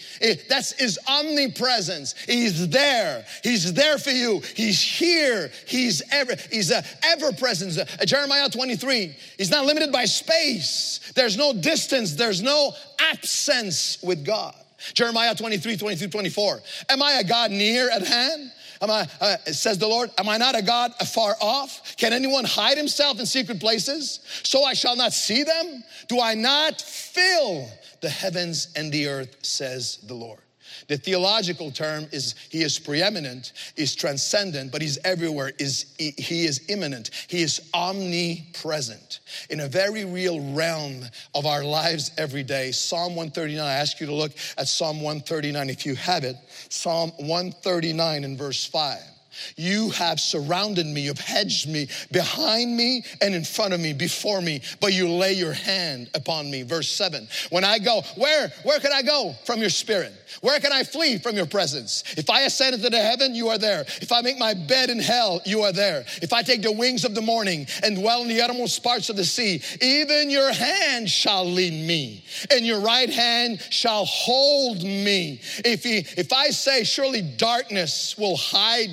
[0.49, 2.15] That's his omnipresence.
[2.25, 3.25] He's there.
[3.43, 4.41] He's there for you.
[4.55, 5.51] He's here.
[5.67, 7.77] He's ever, he's a ever present.
[7.77, 10.99] Uh, Jeremiah 23, he's not limited by space.
[11.15, 12.15] There's no distance.
[12.15, 14.55] There's no absence with God.
[14.93, 16.61] Jeremiah 23, 23, 24.
[16.89, 18.51] Am I a God near at hand?
[18.81, 21.95] Am I, uh, says the Lord, am I not a God afar off?
[21.97, 25.83] Can anyone hide himself in secret places so I shall not see them?
[26.07, 27.67] Do I not fill
[28.01, 30.39] the heavens and the earth, says the Lord?
[30.87, 36.61] The theological term is he is preeminent, is transcendent, but he's everywhere, is he is
[36.69, 42.71] immanent, he is omnipresent in a very real realm of our lives every day.
[42.71, 46.35] Psalm 139, I ask you to look at Psalm 139 if you have it.
[46.69, 49.14] Psalm 139 in verse 5.
[49.55, 54.41] You have surrounded me, you've hedged me behind me and in front of me, before
[54.41, 56.63] me, but you lay your hand upon me.
[56.63, 57.27] Verse 7.
[57.49, 60.13] When I go, where where can I go from your spirit?
[60.41, 62.03] Where can I flee from your presence?
[62.17, 63.81] If I ascend into the heaven, you are there.
[64.01, 66.05] If I make my bed in hell, you are there.
[66.21, 69.15] If I take the wings of the morning and dwell in the uttermost parts of
[69.15, 75.41] the sea, even your hand shall lead me, and your right hand shall hold me.
[75.63, 78.91] If he, if I say, surely darkness will hide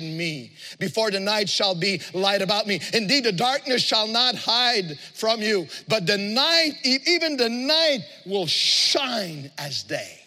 [0.79, 2.79] before the night shall be light about me.
[2.93, 8.47] Indeed, the darkness shall not hide from you, but the night, even the night, will
[8.47, 10.19] shine as day.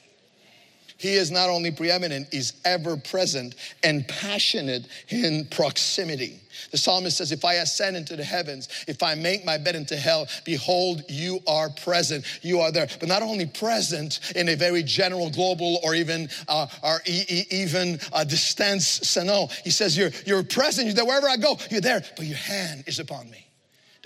[0.98, 6.40] He is not only preeminent, he's ever present and passionate in proximity.
[6.70, 9.96] The psalmist says, If I ascend into the heavens, if I make my bed into
[9.96, 12.24] hell, behold, you are present.
[12.42, 12.88] You are there.
[13.00, 18.00] But not only present in a very general, global, or even uh, or e- even
[18.12, 19.48] uh, distance, no.
[19.64, 20.86] He says, You're, you're present.
[20.86, 21.58] You're there wherever I go.
[21.70, 23.45] You're there, but your hand is upon me.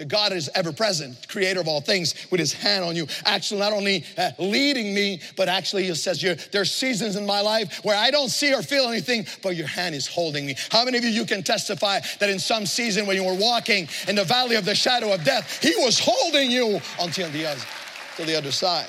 [0.00, 3.60] The God is ever present, creator of all things, with his hand on you, actually
[3.60, 7.98] not only uh, leading me, but actually he says, There's seasons in my life where
[7.98, 10.56] I don't see or feel anything, but your hand is holding me.
[10.70, 13.90] How many of you, you can testify that in some season when you were walking
[14.08, 17.60] in the valley of the shadow of death, he was holding you until the other,
[18.16, 18.88] to the other side?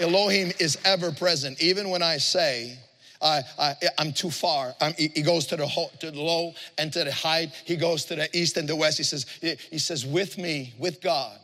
[0.00, 2.78] Elohim is ever present, even when I say,
[3.22, 4.74] I, I, am too far.
[4.80, 7.50] I'm, he goes to the, ho, to the low and to the height.
[7.64, 8.98] He goes to the east and the west.
[8.98, 11.38] He says, he says, with me, with God.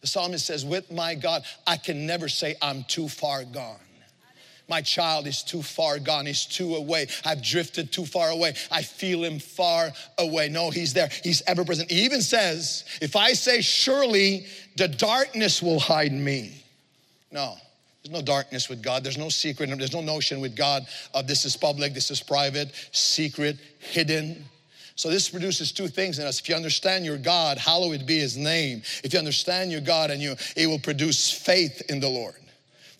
[0.00, 3.78] The psalmist says, with my God, I can never say I'm too far gone.
[4.68, 6.26] My child is too far gone.
[6.26, 7.06] He's too away.
[7.24, 8.54] I've drifted too far away.
[8.70, 10.48] I feel him far away.
[10.48, 11.10] No, he's there.
[11.22, 11.90] He's ever present.
[11.90, 16.64] He even says, if I say, surely the darkness will hide me.
[17.30, 17.56] No,
[18.02, 19.04] there's no darkness with God.
[19.04, 19.70] There's no secret.
[19.78, 24.44] There's no notion with God of this is public, this is private, secret, hidden.
[24.96, 26.40] So this produces two things in us.
[26.40, 28.82] If you understand your God, hallowed be his name.
[29.04, 32.34] If you understand your God and you, it will produce faith in the Lord.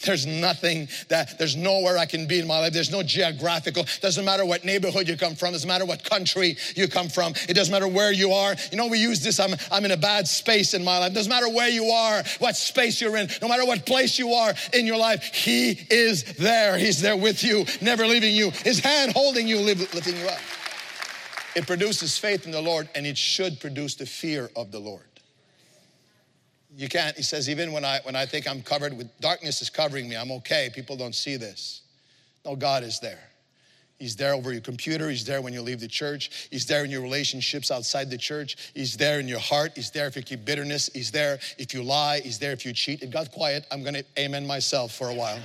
[0.04, 2.72] There's nothing that, there's nowhere I can be in my life.
[2.72, 6.88] There's no geographical, doesn't matter what neighborhood you come from, doesn't matter what country you
[6.88, 8.54] come from, it doesn't matter where you are.
[8.70, 11.14] You know, we use this, I'm, I'm in a bad space in my life.
[11.14, 14.54] Doesn't matter where you are, what space you're in, no matter what place you are
[14.72, 16.76] in your life, He is there.
[16.78, 20.40] He's there with you, never leaving you, His hand holding you, lifting you up.
[21.54, 25.11] It produces faith in the Lord and it should produce the fear of the Lord
[26.76, 29.70] you can't he says even when i when i think i'm covered with darkness is
[29.70, 30.70] covering me i'm okay.
[30.74, 31.82] People don't see this.
[32.44, 33.28] No god is there.
[33.98, 35.08] He's there over your computer.
[35.08, 36.48] He's there when you leave the church.
[36.50, 38.72] He's there in your relationships outside the church.
[38.74, 39.72] He's there in your heart.
[39.76, 40.90] He's there if you keep bitterness.
[40.92, 42.18] He's there if you lie.
[42.18, 43.02] He's there if you cheat.
[43.02, 45.38] It got quiet i'm gonna amen myself for a while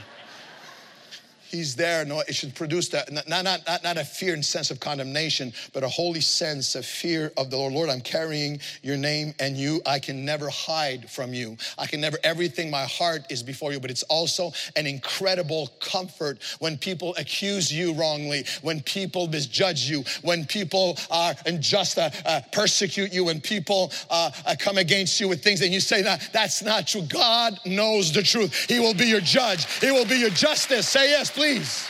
[1.49, 2.05] He's there.
[2.05, 5.53] No, it should produce that, not, not, not, not a fear and sense of condemnation,
[5.73, 7.73] but a holy sense of fear of the Lord.
[7.73, 9.81] Lord, I'm carrying your name and you.
[9.85, 11.57] I can never hide from you.
[11.77, 16.39] I can never, everything, my heart is before you, but it's also an incredible comfort
[16.59, 22.41] when people accuse you wrongly, when people misjudge you, when people are unjust, uh, uh,
[22.51, 26.29] persecute you, when people uh, uh come against you with things and you say that
[26.33, 27.03] that's not true.
[27.03, 28.65] God knows the truth.
[28.67, 29.65] He will be your judge.
[29.79, 30.87] He will be your justice.
[30.87, 31.88] Say yes, please.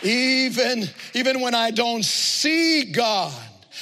[0.00, 3.34] Even, even when I don't see God,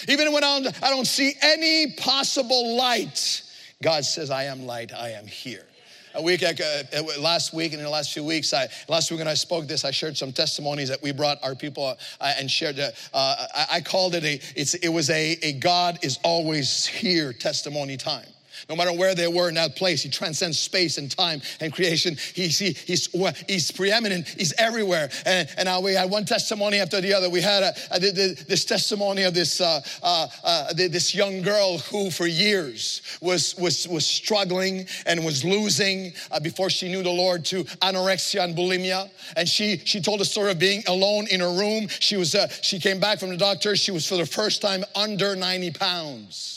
[0.08, 3.42] even when I don't, I don't see any possible light,
[3.82, 5.66] God says, I am light, I am here.
[6.14, 9.20] A week, uh, uh last week and in the last few weeks, I, last week
[9.20, 11.84] when I spoke this, I shared some testimonies that we brought our people
[12.18, 12.78] uh, and shared.
[12.78, 17.34] Uh, I, I, called it a, it's, it was a, a God is always here
[17.34, 18.24] testimony time.
[18.68, 22.16] No matter where they were in that place, he transcends space and time and creation.
[22.34, 23.08] He's, he, he's,
[23.48, 25.10] he's preeminent, he's everywhere.
[25.24, 27.28] And, and we had one testimony after the other.
[27.30, 32.10] We had a, a, this testimony of this, uh, uh, uh, this young girl who,
[32.10, 37.44] for years, was, was, was struggling and was losing uh, before she knew the Lord
[37.46, 39.10] to anorexia and bulimia.
[39.36, 41.88] And she, she told a story of being alone in her room.
[41.88, 43.76] She, was, uh, she came back from the doctor.
[43.76, 46.55] She was, for the first time, under 90 pounds.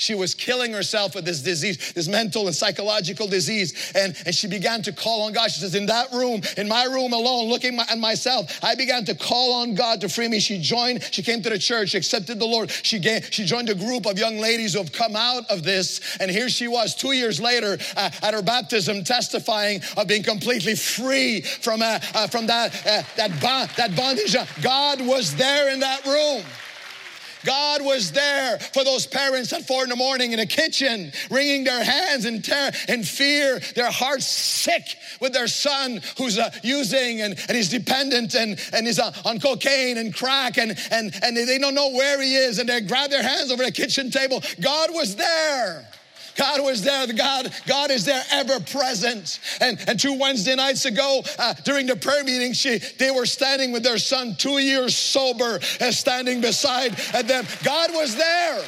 [0.00, 3.92] She was killing herself with this disease, this mental and psychological disease.
[3.94, 5.50] And, and she began to call on God.
[5.50, 9.14] She says, In that room, in my room alone, looking at myself, I began to
[9.14, 10.40] call on God to free me.
[10.40, 12.70] She joined, she came to the church, she accepted the Lord.
[12.70, 16.00] She, gave, she joined a group of young ladies who have come out of this.
[16.18, 20.76] And here she was two years later uh, at her baptism testifying of being completely
[20.76, 24.34] free from, uh, uh, from that, uh, that, bond, that bondage.
[24.62, 26.42] God was there in that room.
[27.44, 31.64] God was there for those parents at four in the morning in the kitchen, wringing
[31.64, 37.22] their hands in terror and fear, their hearts sick with their son who's uh, using
[37.22, 41.36] and, and he's dependent and, and is uh, on cocaine and crack and, and, and
[41.36, 44.42] they don't know where he is and they grab their hands over the kitchen table.
[44.60, 45.88] God was there.
[46.40, 47.06] God was there.
[47.12, 49.40] God, God is there ever present.
[49.60, 53.72] And, and two Wednesday nights ago, uh, during the prayer meeting, she, they were standing
[53.72, 57.44] with their son, two years sober, and standing beside them.
[57.62, 58.64] God was there.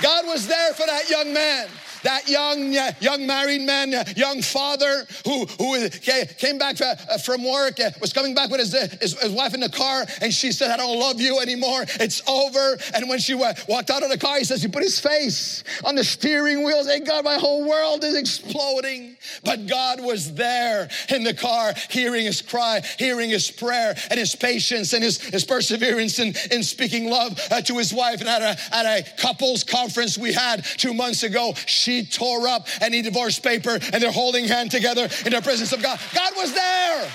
[0.00, 1.68] God was there for that young man
[2.02, 7.90] that young, young married man, young father who, who came back uh, from work, uh,
[8.00, 10.76] was coming back with his, his, his wife in the car, and she said, I
[10.76, 11.84] don't love you anymore.
[12.00, 12.78] It's over.
[12.94, 15.94] And when she walked out of the car, he says, he put his face on
[15.94, 19.16] the steering wheel, saying, God, my whole world is exploding.
[19.44, 24.34] But God was there in the car, hearing his cry, hearing his prayer, and his
[24.34, 28.20] patience and his, his perseverance in, in speaking love uh, to his wife.
[28.20, 32.48] And at a, at a couples conference we had two months ago, she she tore
[32.48, 36.00] up any divorce paper and they're holding hand together in the presence of God.
[36.14, 37.10] God was there.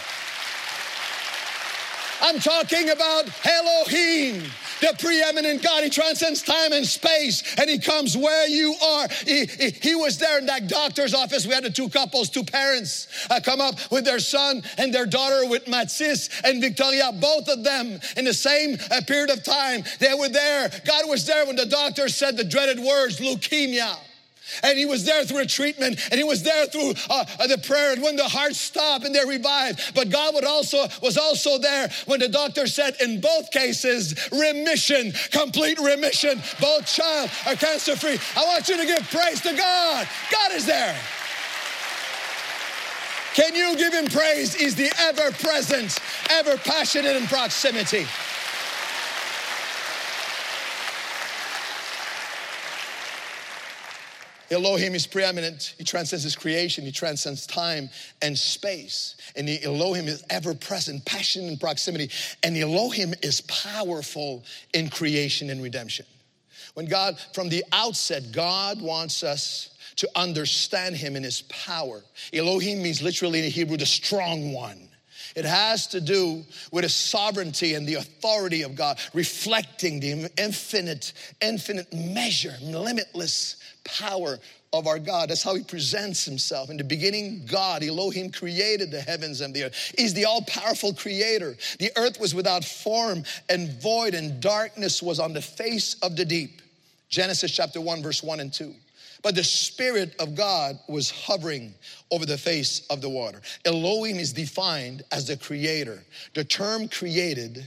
[2.22, 4.44] I'm talking about Elohim
[4.82, 5.84] the preeminent God.
[5.84, 9.08] He transcends time and space and he comes where you are.
[9.26, 11.46] He, he, he was there in that doctor's office.
[11.46, 15.06] We had the two couples, two parents uh, come up with their son and their
[15.06, 19.84] daughter with Matsis and Victoria, both of them in the same uh, period of time.
[20.00, 20.70] They were there.
[20.86, 23.98] God was there when the doctor said the dreaded words, leukemia.
[24.64, 27.94] And he was there through a treatment, and he was there through uh, the prayer,
[27.94, 29.94] and when the heart stopped and they're revived.
[29.94, 35.14] But God would also was also there when the doctor said, in both cases, remission,
[35.32, 36.42] complete remission.
[36.60, 38.18] Both child are cancer free.
[38.36, 40.08] I want you to give praise to God.
[40.32, 40.98] God is there.
[43.34, 44.56] Can you give him praise?
[44.56, 46.00] He's the ever present,
[46.32, 48.08] ever passionate in proximity.
[54.50, 55.76] Elohim is preeminent.
[55.78, 56.86] He transcends his creation.
[56.86, 57.90] He transcends time
[58.22, 59.16] and space.
[59.36, 62.10] And the Elohim is ever present, passion and proximity.
[62.44, 64.44] And the Elohim is powerful
[64.74, 66.06] in creation and redemption.
[66.76, 72.04] When God, from the outset, God wants us to understand him in his power.
[72.32, 74.88] Elohim means literally in Hebrew, the strong one.
[75.36, 81.14] It has to do with the sovereignty and the authority of God, reflecting the infinite,
[81.42, 83.58] infinite measure, limitless
[83.88, 84.40] power
[84.74, 85.30] of our God.
[85.30, 86.70] That's how he presents himself.
[86.70, 89.94] In the beginning, God, Elohim, created the heavens and the earth.
[89.98, 91.56] He's the all powerful creator.
[91.80, 96.26] The earth was without form and void, and darkness was on the face of the
[96.26, 96.62] deep.
[97.10, 98.74] Genesis chapter 1, verse 1 and 2.
[99.24, 101.74] But the Spirit of God was hovering
[102.12, 103.42] over the face of the water.
[103.66, 106.04] Elohim is defined as the creator.
[106.34, 107.66] The term created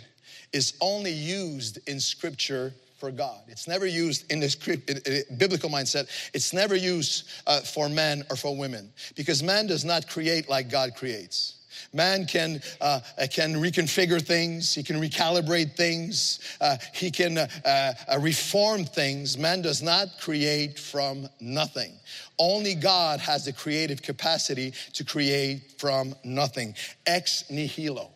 [0.53, 3.41] is only used in scripture for God.
[3.49, 6.09] It's never used in this biblical mindset.
[6.35, 10.71] It's never used uh, for men or for women because man does not create like
[10.71, 11.57] God creates.
[11.93, 13.01] Man can, uh,
[13.33, 19.39] can reconfigure things, he can recalibrate things, uh, he can uh, uh, reform things.
[19.39, 21.93] Man does not create from nothing.
[22.39, 26.75] Only God has the creative capacity to create from nothing.
[27.07, 28.11] Ex nihilo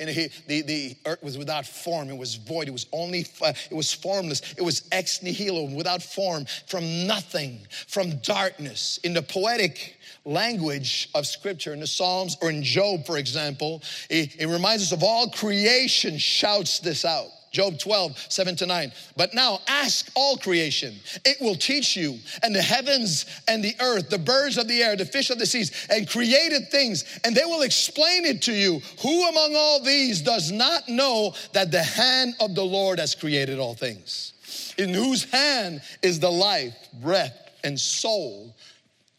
[0.00, 2.08] and he, the, the earth was without form.
[2.10, 2.66] It was void.
[2.68, 4.54] It was only it was formless.
[4.56, 8.98] It was ex nihilo without form from nothing from darkness.
[9.04, 14.38] In the poetic language of scripture in the psalms or in job for example it,
[14.38, 18.92] it reminds us of all creation shouts this out Job 12, 7 to 9.
[19.16, 20.94] But now ask all creation,
[21.24, 24.94] it will teach you, and the heavens and the earth, the birds of the air,
[24.94, 28.80] the fish of the seas, and created things, and they will explain it to you.
[29.02, 33.58] Who among all these does not know that the hand of the Lord has created
[33.58, 34.32] all things?
[34.78, 38.54] In whose hand is the life, breath, and soul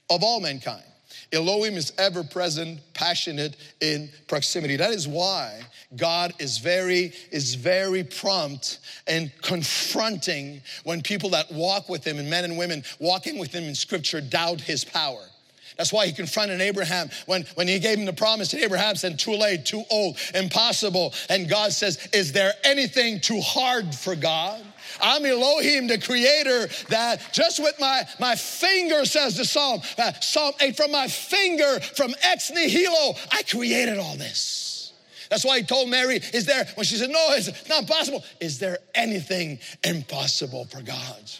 [0.10, 0.84] of all mankind?
[1.34, 4.76] Elohim is ever present, passionate in proximity.
[4.76, 5.62] That is why
[5.96, 12.30] God is very, is very prompt and confronting when people that walk with him and
[12.30, 15.24] men and women walking with him in scripture doubt his power.
[15.78, 18.54] That's why he confronted Abraham when, when he gave him the promise.
[18.54, 21.14] And Abraham said, Too late, too old, impossible.
[21.30, 24.62] And God says, Is there anything too hard for God?
[25.02, 30.54] I'm Elohim, the creator, that just with my, my finger, says the Psalm, uh, Psalm
[30.60, 34.94] 8, from my finger, from ex nihilo, I created all this.
[35.30, 38.60] That's why he told Mary, Is there, when she said, No, it's not possible, is
[38.60, 41.32] there anything impossible for God?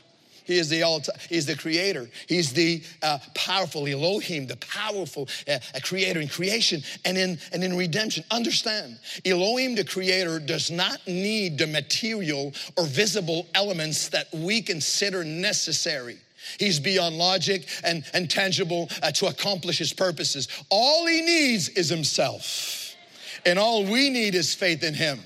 [0.52, 2.10] He is the all, he's the creator.
[2.28, 7.78] He's the uh, powerful Elohim, the powerful uh, creator in creation and in, and in
[7.78, 8.26] redemption.
[8.30, 15.24] Understand, Elohim, the creator, does not need the material or visible elements that we consider
[15.24, 16.18] necessary.
[16.60, 20.50] He's beyond logic and, and tangible uh, to accomplish his purposes.
[20.70, 22.94] All he needs is himself.
[23.46, 25.22] And all we need is faith in him.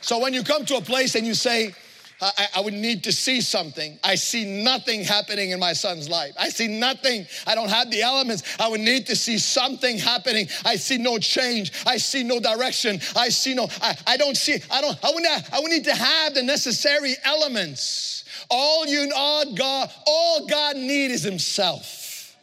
[0.00, 1.74] So when you come to a place and you say,
[2.20, 3.96] I, I, would need to see something.
[4.02, 6.32] I see nothing happening in my son's life.
[6.38, 7.26] I see nothing.
[7.46, 8.42] I don't have the elements.
[8.58, 10.48] I would need to see something happening.
[10.64, 11.72] I see no change.
[11.86, 13.00] I see no direction.
[13.14, 15.84] I see no, I, I don't see, I don't, I would, not, I would need
[15.84, 18.24] to have the necessary elements.
[18.50, 22.36] All you, all God, all God need is himself.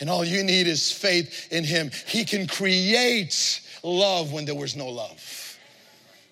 [0.00, 1.90] And all you need is faith in him.
[2.06, 5.43] He can create love when there was no love.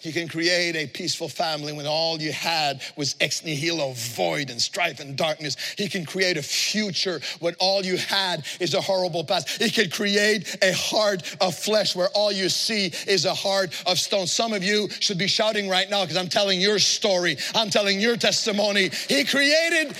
[0.02, 4.60] He can create a peaceful family when all you had was ex nihilo, void and
[4.60, 5.56] strife and darkness.
[5.78, 9.62] He can create a future when all you had is a horrible past.
[9.62, 14.00] He can create a heart of flesh where all you see is a heart of
[14.00, 14.26] stone.
[14.26, 17.36] Some of you should be shouting right now because I'm telling your story.
[17.54, 18.90] I'm telling your testimony.
[19.08, 19.96] He created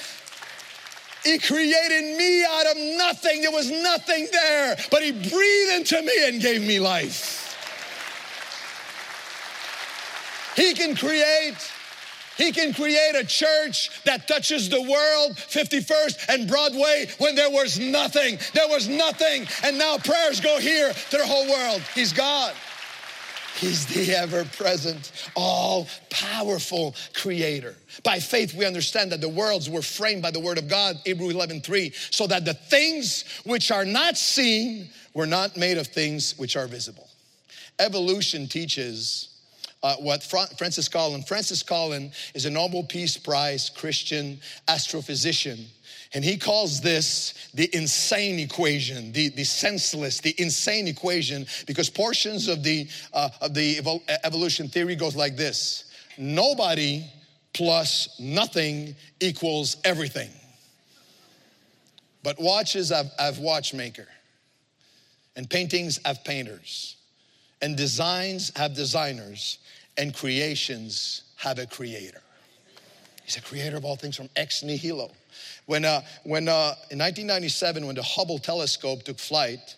[1.24, 3.42] he created me out of nothing.
[3.42, 7.41] There was nothing there, but He breathed into me and gave me life.
[10.57, 11.57] He can create
[12.38, 17.78] He can create a church that touches the world, 51st and Broadway, when there was
[17.78, 18.38] nothing.
[18.55, 19.46] There was nothing.
[19.62, 21.82] And now prayers go here to the whole world.
[21.94, 22.55] He's God.
[23.57, 27.76] He's the ever present, all powerful creator.
[28.03, 31.28] By faith, we understand that the worlds were framed by the word of God, Hebrew
[31.28, 36.36] 11 3, so that the things which are not seen were not made of things
[36.38, 37.09] which are visible.
[37.78, 39.28] Evolution teaches
[39.82, 45.64] uh, what Francis Collin, Francis Collin is a Nobel Peace Prize Christian astrophysician.
[46.14, 52.48] And he calls this the insane equation, the, the senseless, the insane equation, because portions
[52.48, 53.80] of the, uh, of the
[54.24, 55.90] evolution theory goes like this.
[56.18, 57.04] Nobody
[57.54, 60.30] plus nothing equals everything.
[62.22, 64.06] But watches have, have watchmaker,
[65.34, 66.96] and paintings have painters,
[67.60, 69.58] and designs have designers,
[69.97, 72.20] and creations have a creator.
[73.24, 75.11] He's a creator of all things from ex nihilo.
[75.66, 79.76] When, uh, when uh, in 1997, when the Hubble telescope took flight,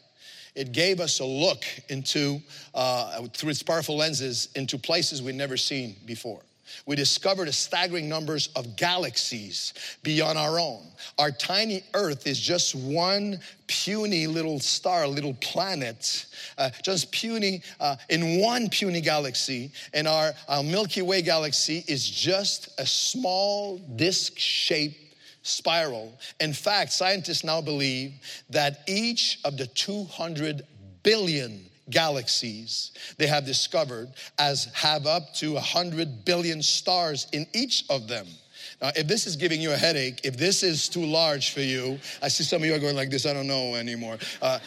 [0.55, 2.41] it gave us a look into,
[2.75, 6.41] uh, through its powerful lenses, into places we'd never seen before.
[6.87, 10.83] We discovered a staggering numbers of galaxies beyond our own.
[11.19, 16.27] Our tiny Earth is just one puny little star, little planet,
[16.59, 19.73] uh, just puny uh, in one puny galaxy.
[19.93, 26.19] And our, our Milky Way galaxy is just a small disc-shaped spiral.
[26.41, 28.13] In fact, scientists now believe
[28.51, 30.67] that each of the 200
[31.03, 34.09] billion galaxies they have discovered
[34.39, 38.27] as have up to 100 billion stars in each of them.
[38.81, 41.99] Now, if this is giving you a headache, if this is too large for you,
[42.23, 44.19] I see some of you are going like this, I don't know anymore.
[44.43, 44.59] Uh,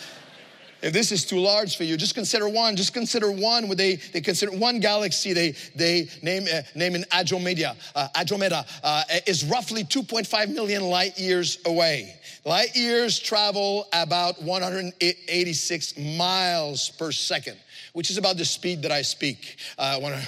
[0.82, 2.76] if this is too large for you, just consider one.
[2.76, 3.68] Just consider one.
[3.68, 5.34] Where they they consider one galaxy.
[5.34, 7.76] They they name uh, name in Andromeda.
[7.96, 12.20] Uh, Andromeda uh, is roughly 2.5 million light years away.
[12.48, 17.58] Light years travel about 186 miles per second,
[17.92, 19.58] which is about the speed that I speak.
[19.78, 20.00] Uh,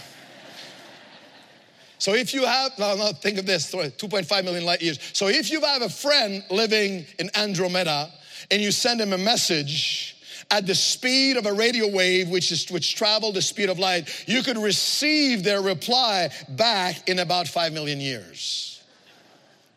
[1.98, 5.00] so if you have, no, no, think of this 2.5 million light years.
[5.14, 8.12] So if you have a friend living in Andromeda
[8.52, 10.18] and you send him a message,
[10.52, 14.26] at the speed of a radio wave, which is which travel the speed of light,
[14.28, 18.79] you could receive their reply back in about five million years.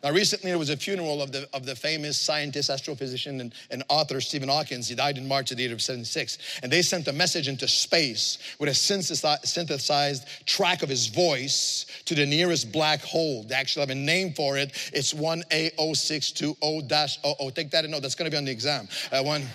[0.03, 3.85] Now, recently there was a funeral of the, of the famous scientist, astrophysician, and, and
[3.87, 4.81] author Stephen Hawking.
[4.81, 6.59] He died in March of the year of 76.
[6.61, 12.15] And they sent a message into space with a synthesized track of his voice to
[12.15, 13.43] the nearest black hole.
[13.43, 14.73] They actually have a name for it.
[14.91, 17.55] It's 1A0620-00.
[17.55, 18.01] Take that and note.
[18.01, 18.89] That's going to be on the exam.
[19.09, 19.47] Uh, one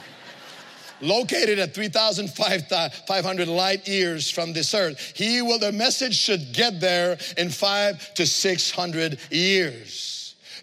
[1.03, 5.13] located at 3,500 light years from this earth.
[5.15, 10.18] He will, the message should get there in five to 600 years.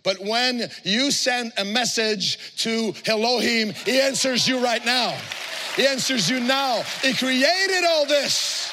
[0.05, 5.17] But when you send a message to Elohim, he answers you right now.
[5.75, 6.83] He answers you now.
[7.01, 8.71] He created all this.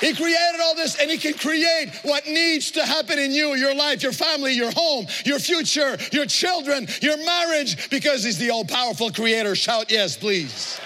[0.00, 3.74] He created all this and He can create what needs to happen in you, your
[3.74, 8.64] life, your family, your home, your future, your children, your marriage, because He's the all
[8.64, 9.54] powerful creator.
[9.54, 10.78] Shout yes, please.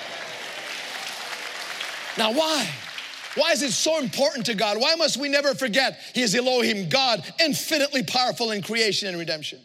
[2.17, 2.69] Now, why?
[3.37, 4.81] Why is it so important to God?
[4.81, 9.61] Why must we never forget He is Elohim, God, infinitely powerful in creation and redemption?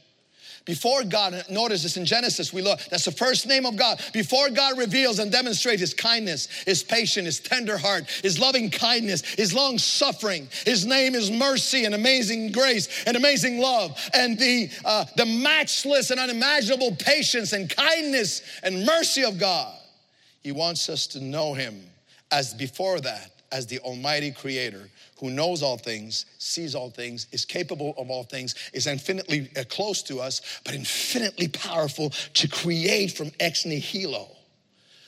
[0.66, 4.02] Before God, notice this in Genesis, we look, that's the first name of God.
[4.14, 9.22] Before God reveals and demonstrates his kindness, his patience, his tender heart, his loving kindness,
[9.36, 14.72] his long suffering, his name is mercy and amazing grace and amazing love, and the,
[14.84, 19.72] uh, the matchless and unimaginable patience and kindness and mercy of God.
[20.42, 21.80] He wants us to know him
[22.32, 27.46] as before that, as the Almighty Creator who knows all things, sees all things, is
[27.46, 33.14] capable of all things, is infinitely uh, close to us, but infinitely powerful to create
[33.14, 34.28] from ex nihilo.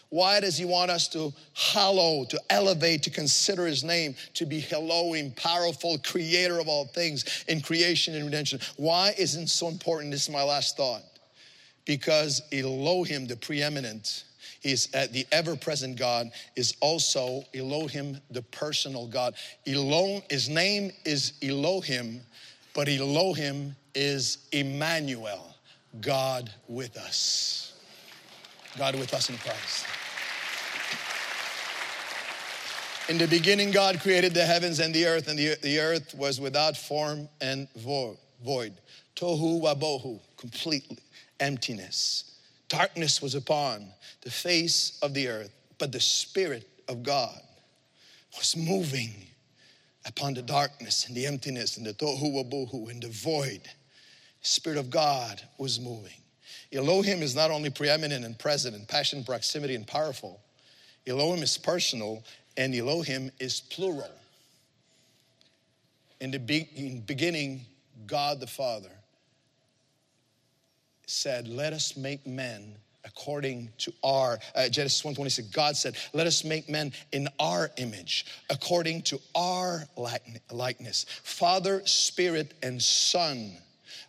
[0.10, 4.66] Why does he want us to hallow, to elevate, to consider his name, to be
[4.72, 8.62] Elohim, powerful creator of all things in creation and redemption?
[8.78, 10.12] Why isn't so important?
[10.12, 11.04] This is my last thought.
[11.84, 14.24] Because Elohim, the preeminent,
[14.62, 19.36] He's uh, the ever present God, is also Elohim, the personal God.
[19.66, 22.22] Elohim, his name is Elohim,
[22.74, 25.56] but Elohim is Emmanuel,
[26.02, 27.74] God with us.
[28.78, 29.86] God with us in Christ.
[33.10, 36.42] In the beginning, God created the heavens and the earth, and the, the earth was
[36.42, 38.18] without form and void.
[39.16, 41.00] Tohu wabohu, completely
[41.40, 42.27] emptiness.
[42.70, 43.88] Darkness was upon
[44.22, 47.40] the face of the earth, but the Spirit of God
[48.38, 49.14] was moving
[50.06, 53.62] upon the darkness and the emptiness and the tohu wabohu and the void.
[54.42, 56.12] Spirit of God was moving.
[56.72, 60.42] Elohim is not only preeminent and present and passion, proximity, and powerful.
[61.06, 62.24] Elohim is personal
[62.58, 64.12] and Elohim is plural.
[66.20, 67.66] In the be- in beginning,
[68.06, 68.97] God the Father
[71.08, 72.76] said, Let us make men
[73.08, 78.26] according to our uh, genesis 1:26 god said let us make men in our image
[78.50, 79.88] according to our
[80.52, 83.52] likeness father spirit and son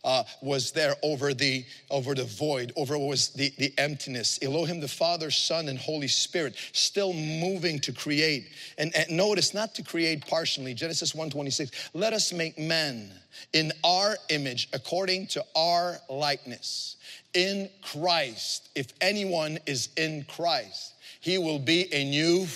[0.05, 4.39] uh, was there over the over the void, over was the, the emptiness.
[4.43, 8.49] Elohim, the Father, Son, and Holy Spirit, still moving to create.
[8.79, 10.75] And, and notice, not to create partially.
[10.75, 11.91] Genesis 1:26.
[11.95, 13.11] Let us make men
[13.53, 16.97] in our image, according to our likeness.
[17.35, 22.47] In Christ, if anyone is in Christ, he will be a new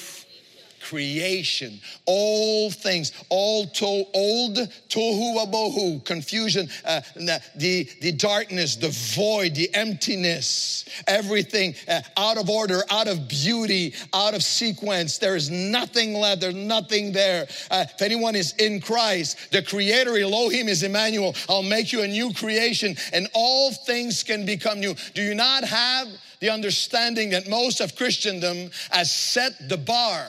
[0.82, 1.80] creation.
[2.06, 4.56] All things, all to, old
[4.88, 12.48] tohu wabohu, confusion, uh, the, the darkness, the void, the emptiness, everything uh, out of
[12.50, 15.18] order, out of beauty, out of sequence.
[15.18, 16.40] There is nothing left.
[16.40, 17.46] There's nothing there.
[17.70, 21.34] Uh, if anyone is in Christ, the creator Elohim is Emmanuel.
[21.48, 24.94] I'll make you a new creation and all things can become new.
[25.14, 26.08] Do you not have
[26.40, 30.26] the understanding that most of Christendom has set the bar?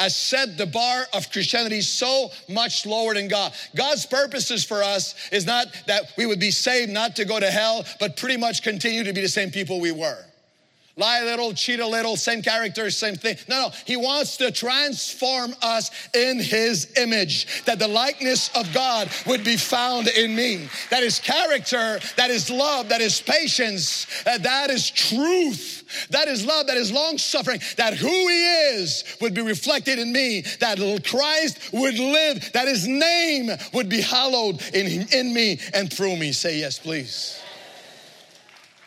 [0.00, 3.52] Has set the bar of Christianity so much lower than God.
[3.76, 7.50] God's purposes for us is not that we would be saved, not to go to
[7.50, 10.24] hell, but pretty much continue to be the same people we were.
[11.00, 13.38] Lie a little, cheat a little, same character, same thing.
[13.48, 13.72] No, no.
[13.86, 19.56] He wants to transform us in His image, that the likeness of God would be
[19.56, 20.68] found in me.
[20.90, 25.78] That is character, that is love, that is patience, uh, that is truth.
[26.10, 28.44] That is love, that is long suffering, that who He
[28.74, 34.02] is would be reflected in me, that Christ would live, that His name would be
[34.02, 36.32] hallowed in, in me and through me.
[36.32, 37.40] Say yes, please.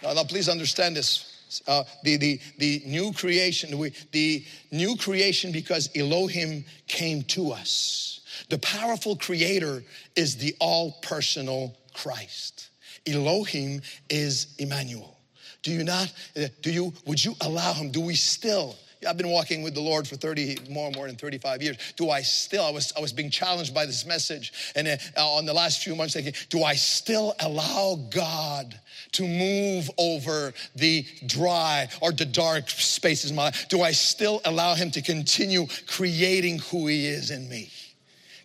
[0.04, 1.33] Now, now please understand this
[1.68, 8.22] uh, the, the, the new creation, we, the new creation because Elohim came to us.
[8.50, 9.84] The powerful creator
[10.16, 12.70] is the all personal Christ.
[13.08, 15.18] Elohim is Emmanuel.
[15.62, 17.92] Do you not, uh, do you, would you allow him?
[17.92, 18.76] Do we still
[19.08, 21.78] I've been walking with the Lord for 30 more more than 35 years.
[21.98, 22.64] Do I still?
[22.64, 25.96] I was I was being challenged by this message, and uh, on the last few
[25.96, 28.80] months, thinking, do I still allow God
[29.14, 33.68] to move over the dry or the dark spaces in my life?
[33.70, 37.72] Do I still allow Him to continue creating who He is in me?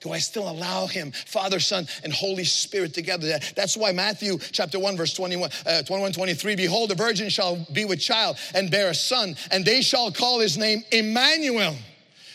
[0.00, 3.38] Do I still allow him, Father, Son, and Holy Spirit together?
[3.56, 7.84] That's why Matthew chapter 1, verse 21, uh, 21, 23, behold, a virgin shall be
[7.84, 11.74] with child and bear a son, and they shall call his name Emmanuel,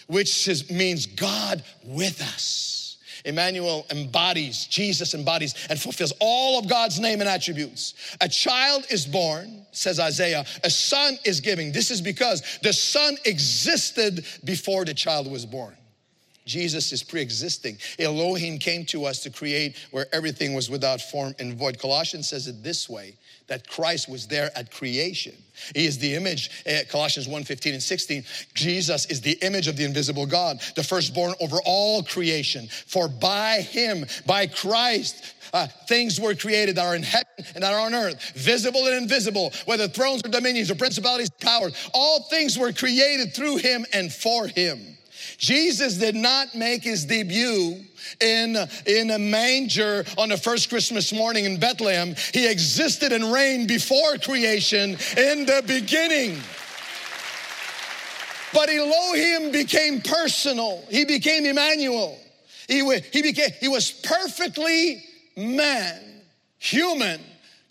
[0.08, 2.73] which is, means God with us.
[3.26, 7.94] Emmanuel embodies, Jesus embodies and fulfills all of God's name and attributes.
[8.22, 11.72] A child is born, says Isaiah, a son is giving.
[11.72, 15.76] This is because the son existed before the child was born.
[16.46, 17.78] Jesus is pre existing.
[18.00, 21.80] Elohim came to us to create where everything was without form and void.
[21.80, 23.16] Colossians says it this way
[23.48, 25.36] that Christ was there at creation.
[25.76, 28.24] He is the image, uh, Colossians 1 15 and 16.
[28.54, 32.68] Jesus is the image of the invisible God, the firstborn over all creation.
[32.88, 37.74] For by him, by Christ, uh, things were created that are in heaven and that
[37.74, 41.90] are on earth, visible and invisible, whether thrones or dominions or principalities, powers.
[41.94, 44.98] All things were created through him and for him.
[45.38, 47.84] Jesus did not make his debut
[48.20, 52.16] in, in a manger on the first Christmas morning in Bethlehem.
[52.34, 56.40] He existed and reigned before creation in the beginning.
[58.54, 60.84] But Elohim became personal.
[60.90, 62.20] He became Emmanuel.
[62.68, 62.80] He,
[63.12, 65.04] he, became, he was perfectly
[65.36, 66.00] man,
[66.60, 67.20] human,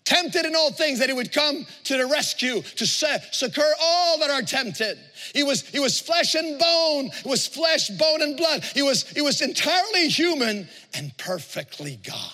[0.05, 4.29] tempted in all things, that he would come to the rescue, to succor all that
[4.29, 4.97] are tempted.
[5.33, 7.07] He was, he was flesh and bone.
[7.07, 8.63] It was flesh, bone, and blood.
[8.63, 12.31] He was, he was entirely human and perfectly God.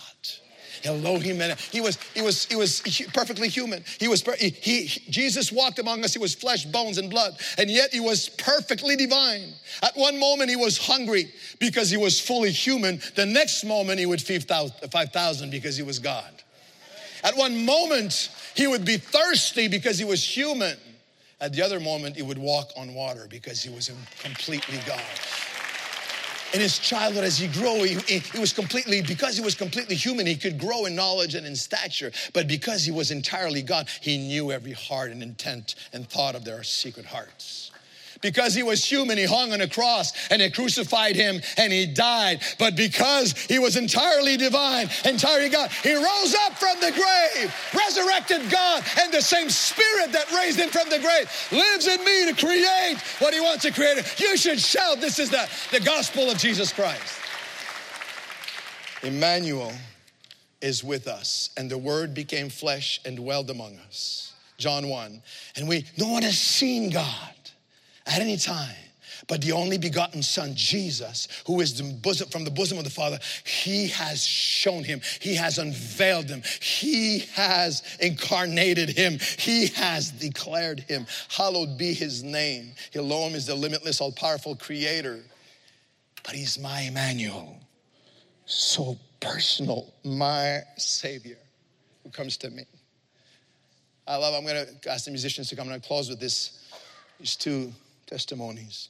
[0.86, 1.42] Elohim,
[1.72, 2.82] he was, he was, he was
[3.14, 3.84] perfectly human.
[4.00, 6.14] He was, he, he, Jesus walked among us.
[6.14, 9.54] He was flesh, bones, and blood, and yet he was perfectly divine.
[9.84, 13.02] At one moment he was hungry because he was fully human.
[13.16, 16.32] The next moment he would feed 5,000 because he was God.
[17.24, 20.78] At one moment, he would be thirsty because he was human.
[21.42, 23.92] At the other moment, he would walk on water because he was
[24.22, 25.02] completely God.
[26.52, 30.26] In his childhood, as he grew, he, he, was completely, because he was completely human,
[30.26, 32.12] he could grow in knowledge and in stature.
[32.34, 36.44] But because he was entirely God, he knew every heart and intent and thought of
[36.46, 37.70] their secret hearts.
[38.22, 41.86] Because he was human, he hung on a cross and they crucified him and he
[41.86, 42.42] died.
[42.58, 48.50] But because he was entirely divine, entirely God, he rose up from the grave, resurrected
[48.50, 52.46] God, and the same spirit that raised him from the grave lives in me to
[52.46, 54.20] create what he wants to create.
[54.20, 57.20] You should shout, this is the, the gospel of Jesus Christ.
[59.02, 59.72] Emmanuel
[60.62, 64.34] is with us, and the word became flesh and dwelled among us.
[64.58, 65.22] John 1.
[65.56, 67.34] And we, no one has seen God
[68.10, 68.76] at any time.
[69.28, 72.90] But the only begotten Son, Jesus, who is the bosom, from the bosom of the
[72.90, 75.02] Father, He has shown Him.
[75.20, 76.42] He has unveiled Him.
[76.62, 79.20] He has incarnated Him.
[79.38, 81.06] He has declared Him.
[81.30, 82.74] Hallowed be His name.
[82.96, 85.20] Alone is the limitless, all powerful Creator.
[86.24, 87.58] But He's my Emmanuel.
[88.46, 91.38] So personal, my Savior
[92.04, 92.64] who comes to me.
[94.08, 95.68] I love, I'm gonna ask the musicians to come.
[95.68, 96.66] Gonna close with this,
[97.20, 97.72] these two
[98.10, 98.90] testimonies.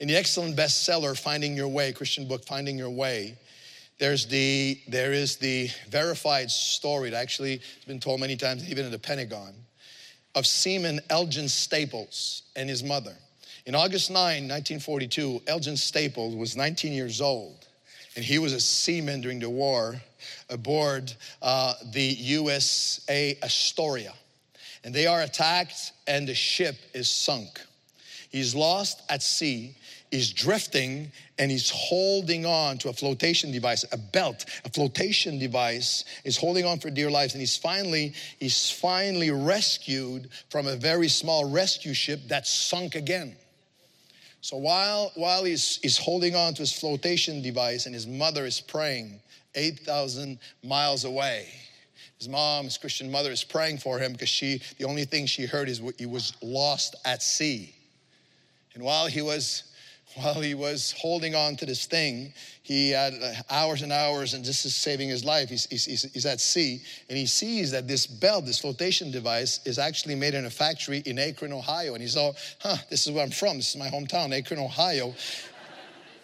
[0.00, 3.38] In the excellent bestseller, Finding Your Way, Christian book, Finding Your Way,
[3.98, 8.86] there's the, there is the verified story that actually has been told many times, even
[8.86, 9.54] in the Pentagon,
[10.34, 13.14] of Seaman Elgin Staples and his mother.
[13.66, 17.66] In August 9, 1942, Elgin Staples was 19 years old,
[18.16, 20.00] and he was a seaman during the war
[20.48, 21.12] aboard
[21.42, 24.14] uh, the USS Astoria.
[24.82, 27.60] And they are attacked, and the ship is sunk.
[28.30, 29.74] He's lost at sea,
[30.12, 36.04] he's drifting, and he's holding on to a flotation device, a belt, a flotation device
[36.24, 37.32] is holding on for dear life.
[37.32, 43.34] And he's finally, he's finally rescued from a very small rescue ship that sunk again.
[44.42, 48.60] So while, while he's, he's holding on to his flotation device and his mother is
[48.60, 49.20] praying
[49.56, 51.48] 8,000 miles away,
[52.18, 55.46] his mom, his Christian mother, is praying for him because she, the only thing she
[55.46, 57.74] heard is he was lost at sea.
[58.74, 59.64] And while he was
[60.14, 63.14] while he was holding on to this thing, he had
[63.48, 65.48] hours and hours, and this is saving his life.
[65.48, 69.78] He's, he's, he's, at sea, and he sees that this belt, this flotation device, is
[69.78, 71.94] actually made in a factory in Akron, Ohio.
[71.94, 73.56] And he saw, huh, this is where I'm from.
[73.56, 75.14] This is my hometown, Akron, Ohio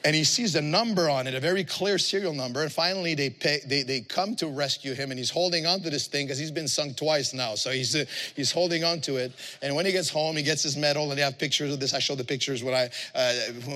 [0.07, 2.63] and he sees a number on it, a very clear serial number.
[2.63, 5.91] And finally, they, pay, they, they come to rescue him, and he's holding on to
[5.91, 7.57] this thing because he's been sunk twice now.
[7.57, 8.05] So he's, uh,
[8.37, 9.33] he's holding on to it.
[9.63, 11.93] And when he gets home, he gets his medal, and they have pictures of this.
[11.93, 13.33] I showed the pictures when I uh,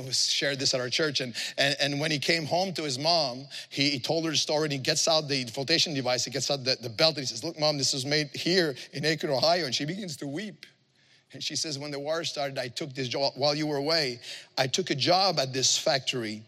[0.13, 1.21] shared this at our church.
[1.21, 4.37] And, and, and when he came home to his mom, he, he told her the
[4.37, 7.23] story, and he gets out the flotation device, he gets out the, the belt, and
[7.23, 9.65] he says, Look, mom, this was made here in Akron, Ohio.
[9.65, 10.65] And she begins to weep.
[11.33, 14.21] And she says, When the war started, I took this job while you were away.
[14.59, 16.43] I took a job at this factory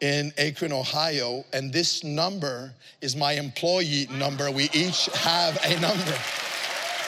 [0.00, 4.50] in Akron, Ohio, and this number is my employee number.
[4.50, 6.14] We each have a number.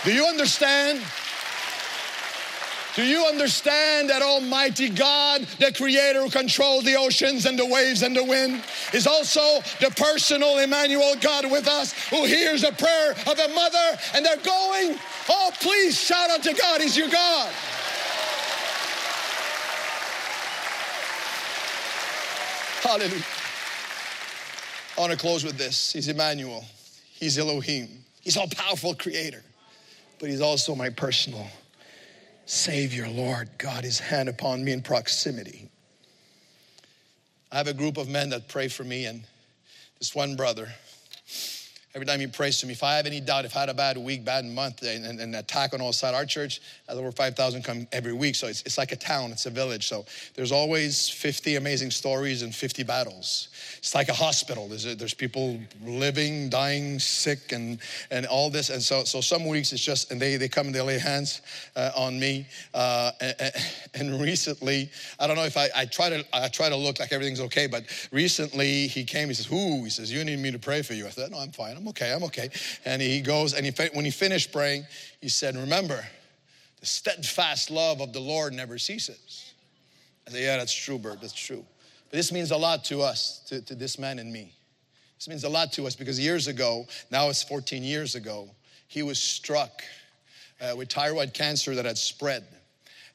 [0.04, 1.02] Do you understand?
[2.96, 8.02] Do you understand that Almighty God, the Creator who controls the oceans and the waves
[8.02, 13.10] and the wind, is also the personal Emmanuel God with us who hears the prayer
[13.10, 17.52] of a mother and they're going, Oh, please shout out to God, He's your God.
[22.80, 23.22] Hallelujah.
[24.96, 25.92] I want to close with this.
[25.92, 26.64] He's Emmanuel.
[27.12, 27.88] He's Elohim.
[28.22, 29.42] He's all powerful creator,
[30.18, 31.46] but he's also my personal
[32.46, 33.50] Savior, Lord.
[33.58, 35.68] God, his hand upon me in proximity.
[37.52, 39.24] I have a group of men that pray for me, and
[39.98, 40.68] this one brother,
[41.96, 43.74] Every time he prays to me, if I have any doubt, if I had a
[43.74, 47.64] bad week, bad month, and, and attack on all sides, our church has over 5,000
[47.64, 48.34] come every week.
[48.34, 49.88] So it's, it's like a town, it's a village.
[49.88, 53.48] So there's always 50 amazing stories and 50 battles.
[53.78, 54.68] It's like a hospital.
[54.68, 57.78] There's, there's people living, dying, sick, and,
[58.10, 58.68] and all this.
[58.68, 61.40] And so, so some weeks it's just, and they, they come and they lay hands
[61.76, 62.46] uh, on me.
[62.74, 63.52] Uh, and,
[63.94, 67.12] and, recently, I don't know if I, I try to I try to look like
[67.12, 69.84] everything's okay, but recently he came, he says, Who?
[69.84, 71.06] He says, You need me to pray for you.
[71.06, 71.76] I said, No, I'm fine.
[71.76, 72.50] I'm I'm okay, I'm okay.
[72.84, 74.86] And he goes, and he, when he finished praying,
[75.20, 76.04] he said, Remember,
[76.80, 79.52] the steadfast love of the Lord never ceases.
[80.26, 81.64] I said, Yeah, that's true, Bert, that's true.
[82.10, 84.52] But this means a lot to us, to, to this man and me.
[85.16, 88.50] This means a lot to us because years ago, now it's 14 years ago,
[88.88, 89.84] he was struck
[90.60, 92.44] uh, with thyroid cancer that had spread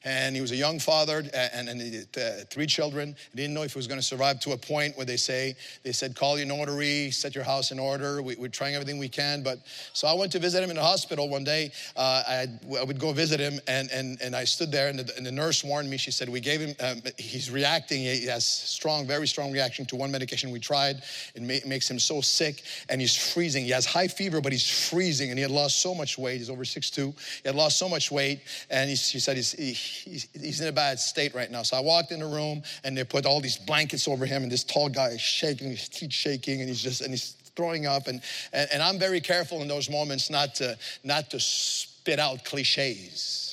[0.04, 3.14] and he was a young father and, and uh, three children.
[3.32, 5.56] He didn't know if he was going to survive to a point where they say,
[5.84, 8.22] they said, call your notary, set your house in order.
[8.22, 9.42] We, are trying everything we can.
[9.42, 9.58] But
[9.92, 11.70] so I went to visit him in the hospital one day.
[11.96, 12.46] Uh, I,
[12.78, 15.32] I, would go visit him and, and, and I stood there and the, and the
[15.32, 15.96] nurse warned me.
[15.96, 18.02] She said, we gave him, um, he's reacting.
[18.02, 21.02] He has strong, very strong reaction to one medication we tried.
[21.34, 23.64] It ma- makes him so sick and he's freezing.
[23.64, 26.38] He has high fever, but he's freezing and he had lost so much weight.
[26.38, 27.14] He's over 6'2".
[27.42, 28.40] He had lost so much weight.
[28.70, 31.62] And he, she said, he's, he, he's, he's in a bad state right now.
[31.62, 34.50] So I walked in the room and they put all these blankets over him, and
[34.50, 38.08] this tall guy is shaking, his teeth shaking, and he's just, and he's throwing up.
[38.08, 38.20] And,
[38.52, 43.51] and, and I'm very careful in those moments not to, not to spit out cliches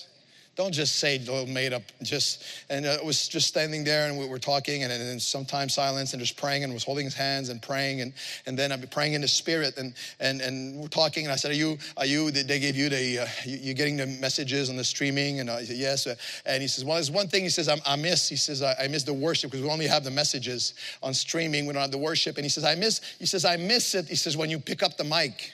[0.59, 4.27] don't just say little made up just and it was just standing there and we
[4.27, 7.61] were talking and then sometimes silence and just praying and was holding his hands and
[7.61, 8.11] praying and
[8.45, 11.35] and then i'd be praying in the spirit and and and we're talking and i
[11.37, 14.69] said are you are you they gave you the uh, you, are getting the messages
[14.69, 15.39] on the streaming?
[15.39, 16.07] And i said yes.
[16.45, 18.27] And he says well there's one thing he says i, miss.
[18.27, 21.65] He says I miss the worship because we only have the messages on streaming.
[21.65, 22.37] We don't have the worship.
[22.37, 24.07] And he says i miss he says i miss it.
[24.07, 25.53] He says when you pick up the mic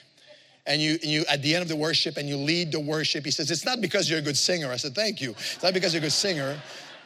[0.66, 3.24] and you, you at the end of the worship and you lead the worship.
[3.24, 4.70] He says, It's not because you're a good singer.
[4.70, 5.30] I said, Thank you.
[5.30, 6.58] It's not because you're a good singer.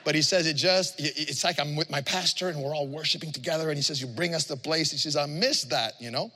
[0.02, 3.32] But he says, It just, it's like I'm with my pastor and we're all worshiping
[3.32, 3.68] together.
[3.68, 4.90] And he says, You bring us the place.
[4.90, 6.32] He says, I miss that, you know?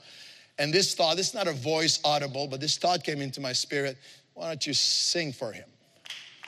[0.59, 3.53] And this thought, this is not a voice audible, but this thought came into my
[3.53, 3.99] spirit.
[4.35, 5.64] Why don't you sing for him?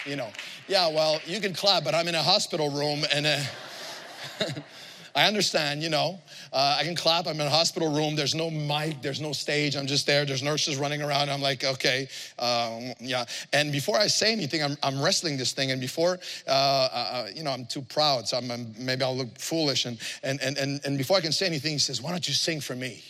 [0.05, 0.29] You know,
[0.69, 3.41] yeah, well, you can clap, but I'm in a hospital room and uh,
[5.17, 6.21] I understand, you know.
[6.53, 7.27] Uh, I can clap.
[7.27, 8.17] I'm in a hospital room.
[8.17, 9.01] There's no mic.
[9.01, 9.75] There's no stage.
[9.75, 10.27] I'm just there.
[10.27, 11.31] There's nurses running around.
[11.31, 12.07] I'm like, okay,
[12.39, 13.25] um, yeah.
[13.55, 15.71] And before I say anything, I'm, I'm wrestling this thing.
[15.71, 18.29] And before, uh, uh, you know, I'm too proud.
[18.29, 19.87] So I'm, I'm, maybe I'll look foolish.
[19.87, 22.35] And, and, and, and, and before I can say anything, he says, why don't you
[22.35, 23.03] sing for me?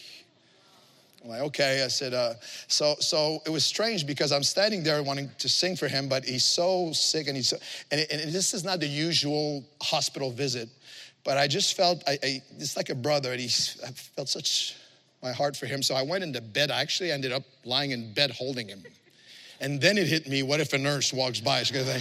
[1.24, 1.82] I'm like, okay.
[1.82, 2.34] I said, uh,
[2.68, 6.24] so so it was strange because I'm standing there wanting to sing for him, but
[6.24, 7.56] he's so sick and he's so,
[7.90, 10.68] and, and this is not the usual hospital visit.
[11.26, 13.48] But I just felt, I, I it's like a brother, and he,
[13.84, 14.76] I felt such
[15.24, 15.82] my heart for him.
[15.82, 16.70] So I went into bed.
[16.70, 18.84] I actually ended up lying in bed holding him.
[19.60, 21.64] And then it hit me, what if a nurse walks by?
[21.64, 22.00] She's gonna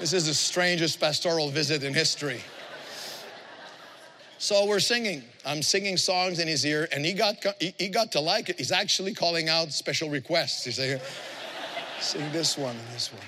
[0.00, 2.40] this is the strangest pastoral visit in history.
[4.38, 5.22] So we're singing.
[5.44, 8.56] I'm singing songs in his ear, and he got he, got to like it.
[8.56, 10.64] He's actually calling out special requests.
[10.64, 11.00] He's saying,
[12.00, 13.22] "Sing this one and this one."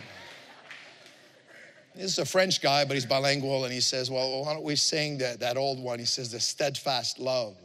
[1.97, 4.77] This is a French guy, but he's bilingual, and he says, Well, why don't we
[4.77, 5.99] sing that, that old one?
[5.99, 7.57] He says, The steadfast love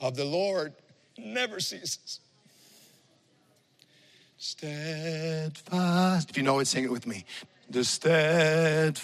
[0.00, 0.72] of the Lord
[1.18, 2.20] never ceases.
[4.38, 6.30] Steadfast.
[6.30, 7.24] If you know it, sing it with me.
[7.68, 9.02] The steadfast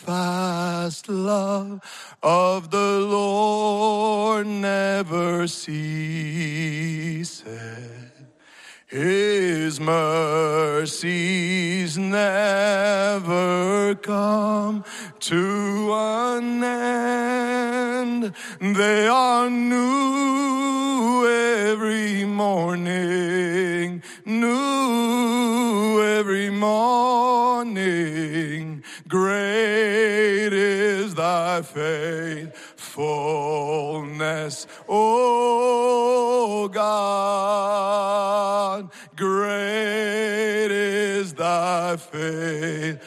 [1.08, 1.80] love
[2.22, 7.44] of the Lord never ceases.
[8.88, 10.78] His mercies
[11.98, 14.82] never come
[15.20, 18.32] to an end.
[18.58, 26.88] They are new every morning, new every morning.
[29.06, 31.60] Great is thy
[32.98, 36.88] faithfulness, O God.
[39.16, 42.98] Great is thy faithfulness.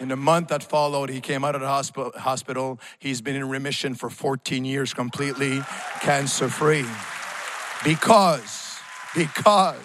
[0.00, 2.80] In the month that followed, he came out of the hospital.
[2.98, 5.62] He's been in remission for 14 years, completely
[6.00, 6.84] cancer free.
[7.84, 8.78] Because,
[9.14, 9.76] because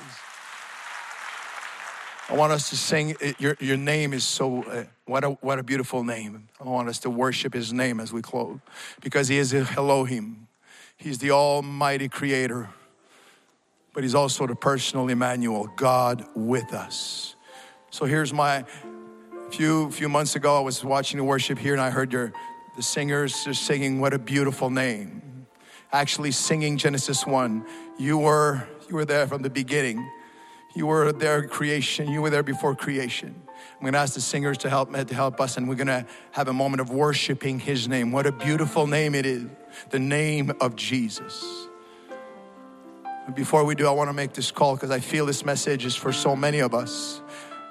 [2.29, 5.63] I want us to sing, your, your name is so, uh, what, a, what a
[5.63, 6.47] beautiful name.
[6.61, 8.59] I want us to worship his name as we close
[9.01, 10.47] because he is Elohim.
[10.95, 12.69] He's the almighty creator,
[13.93, 17.35] but he's also the personal Emmanuel, God with us.
[17.89, 18.63] So here's my,
[19.51, 22.31] few, few months ago, I was watching the worship here and I heard your,
[22.75, 25.47] the singers just singing, what a beautiful name.
[25.91, 27.65] Actually singing Genesis 1.
[27.99, 30.03] You were, you were there from the beginning
[30.75, 32.09] you were there creation.
[32.09, 33.35] You were there before creation.
[33.47, 36.05] I'm going to ask the singers to help to help us, and we're going to
[36.31, 38.11] have a moment of worshiping His name.
[38.11, 39.45] What a beautiful name it is,
[39.89, 41.67] the name of Jesus.
[43.35, 45.95] before we do, I want to make this call because I feel this message is
[45.95, 47.21] for so many of us.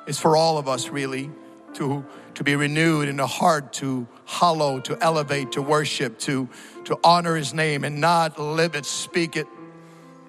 [0.07, 1.31] It's for all of us, really,
[1.75, 2.05] to
[2.35, 6.49] to be renewed in the heart, to hollow, to elevate, to worship, to
[6.85, 9.47] to honor His name, and not live it, speak it,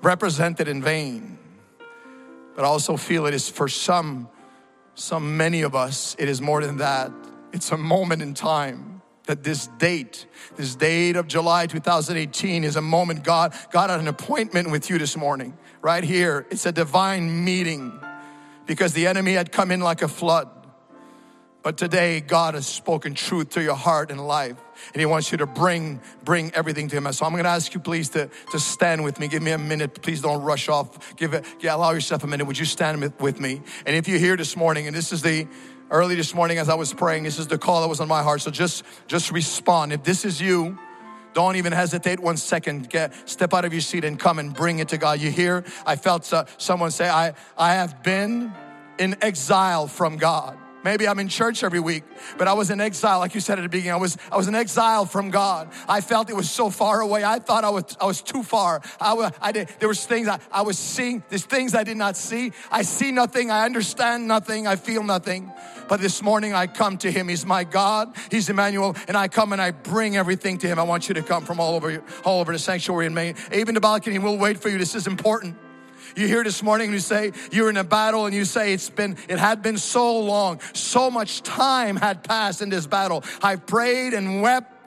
[0.02, 1.38] represent it in vain.
[2.56, 4.30] But I also feel it is for some,
[4.96, 7.12] some many of us, it is more than that.
[7.54, 10.26] It's a moment in time that this date,
[10.56, 14.98] this date of July 2018 is a moment God, God had an appointment with you
[14.98, 16.48] this morning, right here.
[16.50, 18.00] It's a divine meeting
[18.66, 20.50] because the enemy had come in like a flood.
[21.62, 24.58] But today, God has spoken truth to your heart and life,
[24.94, 27.12] and He wants you to bring bring everything to Him.
[27.14, 29.28] So I'm going to ask you, please, to to stand with me.
[29.28, 30.02] Give me a minute.
[30.02, 31.16] Please don't rush off.
[31.16, 31.46] Give it.
[31.60, 32.46] Yeah, allow yourself a minute.
[32.46, 33.62] Would you stand with, with me?
[33.86, 35.48] And if you're here this morning, and this is the
[35.92, 38.24] early this morning as I was praying, this is the call that was on my
[38.24, 38.42] heart.
[38.42, 39.94] So just just respond.
[39.94, 40.78] If this is you,
[41.34, 42.90] Don't even hesitate one second.
[42.90, 45.22] Get, step out of your seat and come and bring it to God.
[45.22, 45.64] You hear?
[45.86, 48.54] I felt uh, someone say, I, I have been
[48.98, 50.58] in exile from God.
[50.84, 52.04] Maybe I'm in church every week,
[52.38, 53.92] but I was in exile, like you said at the beginning.
[53.92, 55.70] I was, I was in exile from God.
[55.88, 57.24] I felt it was so far away.
[57.24, 58.82] I thought I was, I was too far.
[59.02, 62.16] I, I did, there was things I, I was seeing, there's things I did not
[62.16, 62.54] see.
[62.72, 63.52] I see nothing.
[63.52, 64.68] I understand nothing.
[64.68, 65.52] I feel nothing.
[65.90, 67.28] But this morning I come to Him.
[67.28, 68.16] He's my God.
[68.32, 68.96] He's Emmanuel.
[69.08, 70.80] And I come and I bring everything to Him.
[70.80, 73.36] I want you to come from all over, all over the sanctuary and main.
[73.52, 74.20] Even the balcony.
[74.20, 74.78] We'll wait for you.
[74.78, 75.58] This is important.
[76.16, 78.90] You here this morning and you say you're in a battle and you say it's
[78.90, 80.60] been, it had been so long.
[80.74, 83.24] So much time had passed in this battle.
[83.42, 84.79] I've prayed and wept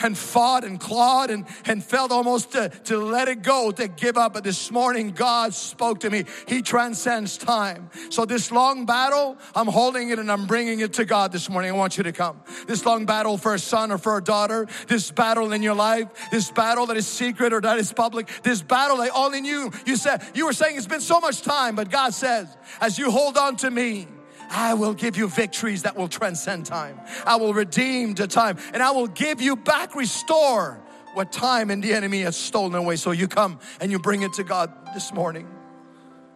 [0.00, 4.16] and fought and clawed and, and felt almost to, to let it go, to give
[4.16, 4.34] up.
[4.34, 6.24] But this morning, God spoke to me.
[6.46, 7.90] He transcends time.
[8.10, 11.70] So, this long battle, I'm holding it and I'm bringing it to God this morning.
[11.70, 12.40] I want you to come.
[12.66, 16.08] This long battle for a son or for a daughter, this battle in your life,
[16.30, 19.96] this battle that is secret or that is public, this battle that only you, you
[19.96, 23.36] said, you were saying it's been so much time, but God says, as you hold
[23.36, 24.08] on to me,
[24.50, 27.00] I will give you victories that will transcend time.
[27.24, 30.82] I will redeem the time and I will give you back, restore
[31.14, 32.96] what time and the enemy has stolen away.
[32.96, 35.48] So you come and you bring it to God this morning.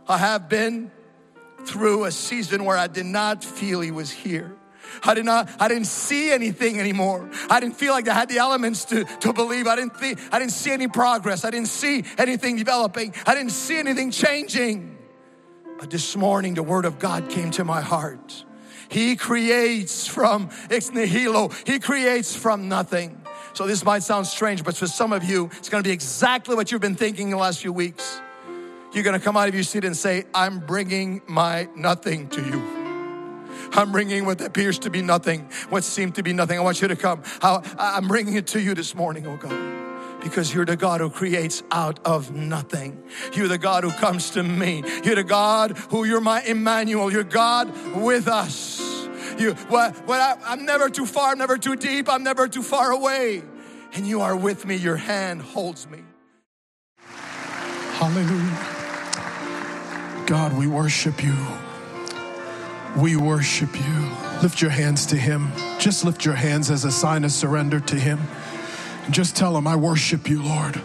[0.08, 0.90] I have been
[1.66, 4.56] through a season where I did not feel He was here.
[5.04, 7.30] I did not, I didn't see anything anymore.
[7.48, 9.66] I didn't feel like I had the elements to, to believe.
[9.66, 11.44] I didn't think, I didn't see any progress.
[11.44, 13.14] I didn't see anything developing.
[13.26, 14.98] I didn't see anything changing.
[15.80, 18.44] But this morning, the word of God came to my heart.
[18.90, 21.48] He creates from ex nihilo.
[21.64, 23.18] He creates from nothing.
[23.54, 26.54] So this might sound strange, but for some of you, it's going to be exactly
[26.54, 28.20] what you've been thinking the last few weeks.
[28.92, 32.44] You're going to come out of your seat and say, I'm bringing my nothing to
[32.44, 32.60] you.
[33.72, 36.58] I'm bringing what appears to be nothing, what seemed to be nothing.
[36.58, 37.22] I want you to come.
[37.42, 39.79] I'm bringing it to you this morning, oh God
[40.22, 43.02] because you're the God who creates out of nothing.
[43.32, 44.82] You're the God who comes to me.
[45.04, 47.10] You're the God who you're my Emmanuel.
[47.12, 48.80] You're God with us.
[49.38, 52.62] You, well, well I, I'm never too far, I'm never too deep, I'm never too
[52.62, 53.42] far away.
[53.92, 54.76] And you are with me.
[54.76, 55.98] Your hand holds me.
[58.00, 58.66] Hallelujah.
[60.26, 61.34] God, we worship you.
[62.96, 64.10] We worship you.
[64.42, 65.52] Lift your hands to Him.
[65.78, 68.20] Just lift your hands as a sign of surrender to Him.
[69.08, 70.80] Just tell him, I worship you, Lord.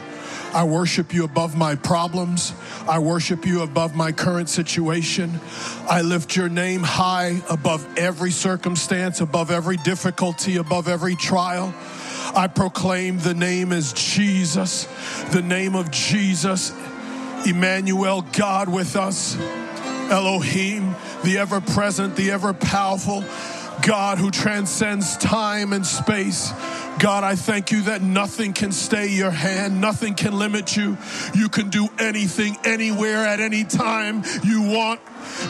[0.53, 2.53] I worship you above my problems.
[2.87, 5.41] I worship you above my current situation.
[5.89, 11.73] I lift your name high above every circumstance, above every difficulty, above every trial.
[12.33, 14.87] I proclaim the name is Jesus,
[15.31, 16.71] the name of Jesus,
[17.45, 19.35] Emmanuel, God with us,
[20.09, 23.25] Elohim, the ever present, the ever powerful,
[23.85, 26.51] God who transcends time and space.
[26.97, 30.97] God, I thank you that nothing can stay your hand, nothing can limit you.
[31.35, 35.01] You can do anything, anywhere, at any time you want.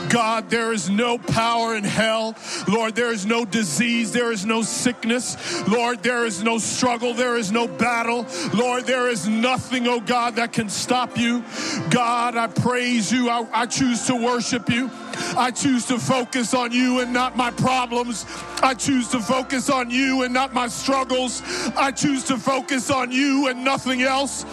[0.10, 2.36] God, there is no power in hell.
[2.68, 4.12] Lord, there is no disease.
[4.12, 5.38] There is no sickness.
[5.68, 7.14] Lord, there is no struggle.
[7.14, 8.26] There is no battle.
[8.54, 11.44] Lord, there is nothing, oh God, that can stop you.
[11.90, 13.30] God, I praise you.
[13.30, 14.90] I, I choose to worship you.
[15.38, 18.26] I choose to focus on you and not my problems.
[18.62, 21.42] I choose to focus on you and not my struggles.
[21.76, 24.46] I choose to focus on you and nothing else.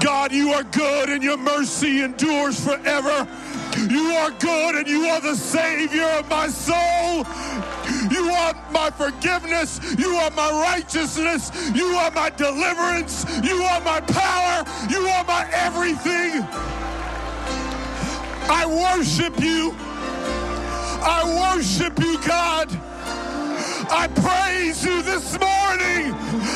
[0.00, 3.26] God, you are good and your mercy endures forever.
[3.90, 7.26] You are good and you are the Savior of my soul.
[8.10, 9.80] You are my forgiveness.
[9.98, 11.52] You are my righteousness.
[11.74, 13.24] You are my deliverance.
[13.44, 14.64] You are my power.
[14.90, 16.42] You are my everything.
[18.48, 19.74] I worship you.
[21.06, 22.68] I worship you, God.
[23.90, 26.14] I praise you this morning.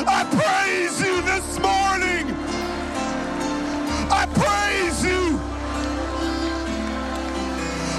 [0.08, 2.34] I praise you this morning.
[4.10, 5.40] I praise you.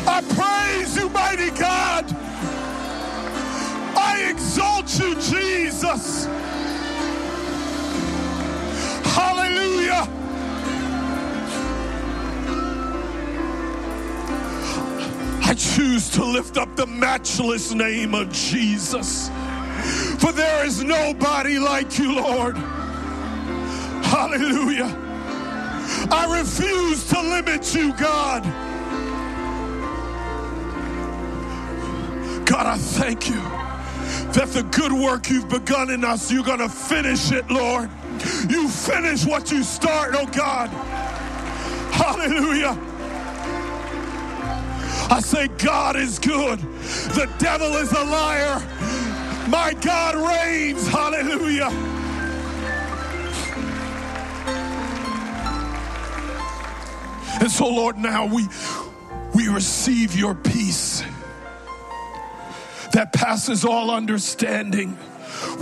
[0.07, 2.05] I praise you, mighty God.
[3.95, 6.27] I exalt you, Jesus.
[9.03, 10.07] Hallelujah.
[15.51, 19.27] I choose to lift up the matchless name of Jesus.
[20.19, 22.55] For there is nobody like you, Lord.
[24.05, 24.97] Hallelujah.
[26.09, 28.43] I refuse to limit you, God.
[32.45, 33.41] God, I thank you
[34.31, 37.89] that the good work you've begun in us, you're going to finish it, Lord.
[38.49, 40.69] You finish what you start, oh God.
[41.91, 42.90] Hallelujah.
[45.11, 46.57] I say, God is good.
[46.59, 48.59] The devil is a liar.
[49.49, 50.87] My God reigns.
[50.87, 51.67] Hallelujah.
[57.41, 58.47] And so, Lord, now we,
[59.35, 61.03] we receive your peace
[62.93, 64.97] that passes all understanding.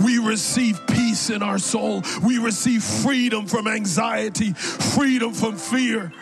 [0.04, 2.04] We receive peace in our soul.
[2.22, 6.12] We receive freedom from anxiety, freedom from fear,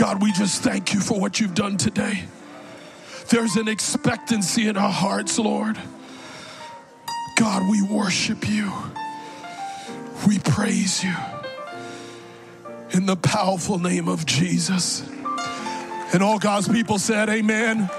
[0.00, 2.24] God, we just thank you for what you've done today.
[3.28, 5.76] There's an expectancy in our hearts, Lord.
[7.36, 8.72] God, we worship you.
[10.26, 11.14] We praise you.
[12.92, 15.06] In the powerful name of Jesus.
[16.14, 17.90] And all God's people said, Amen.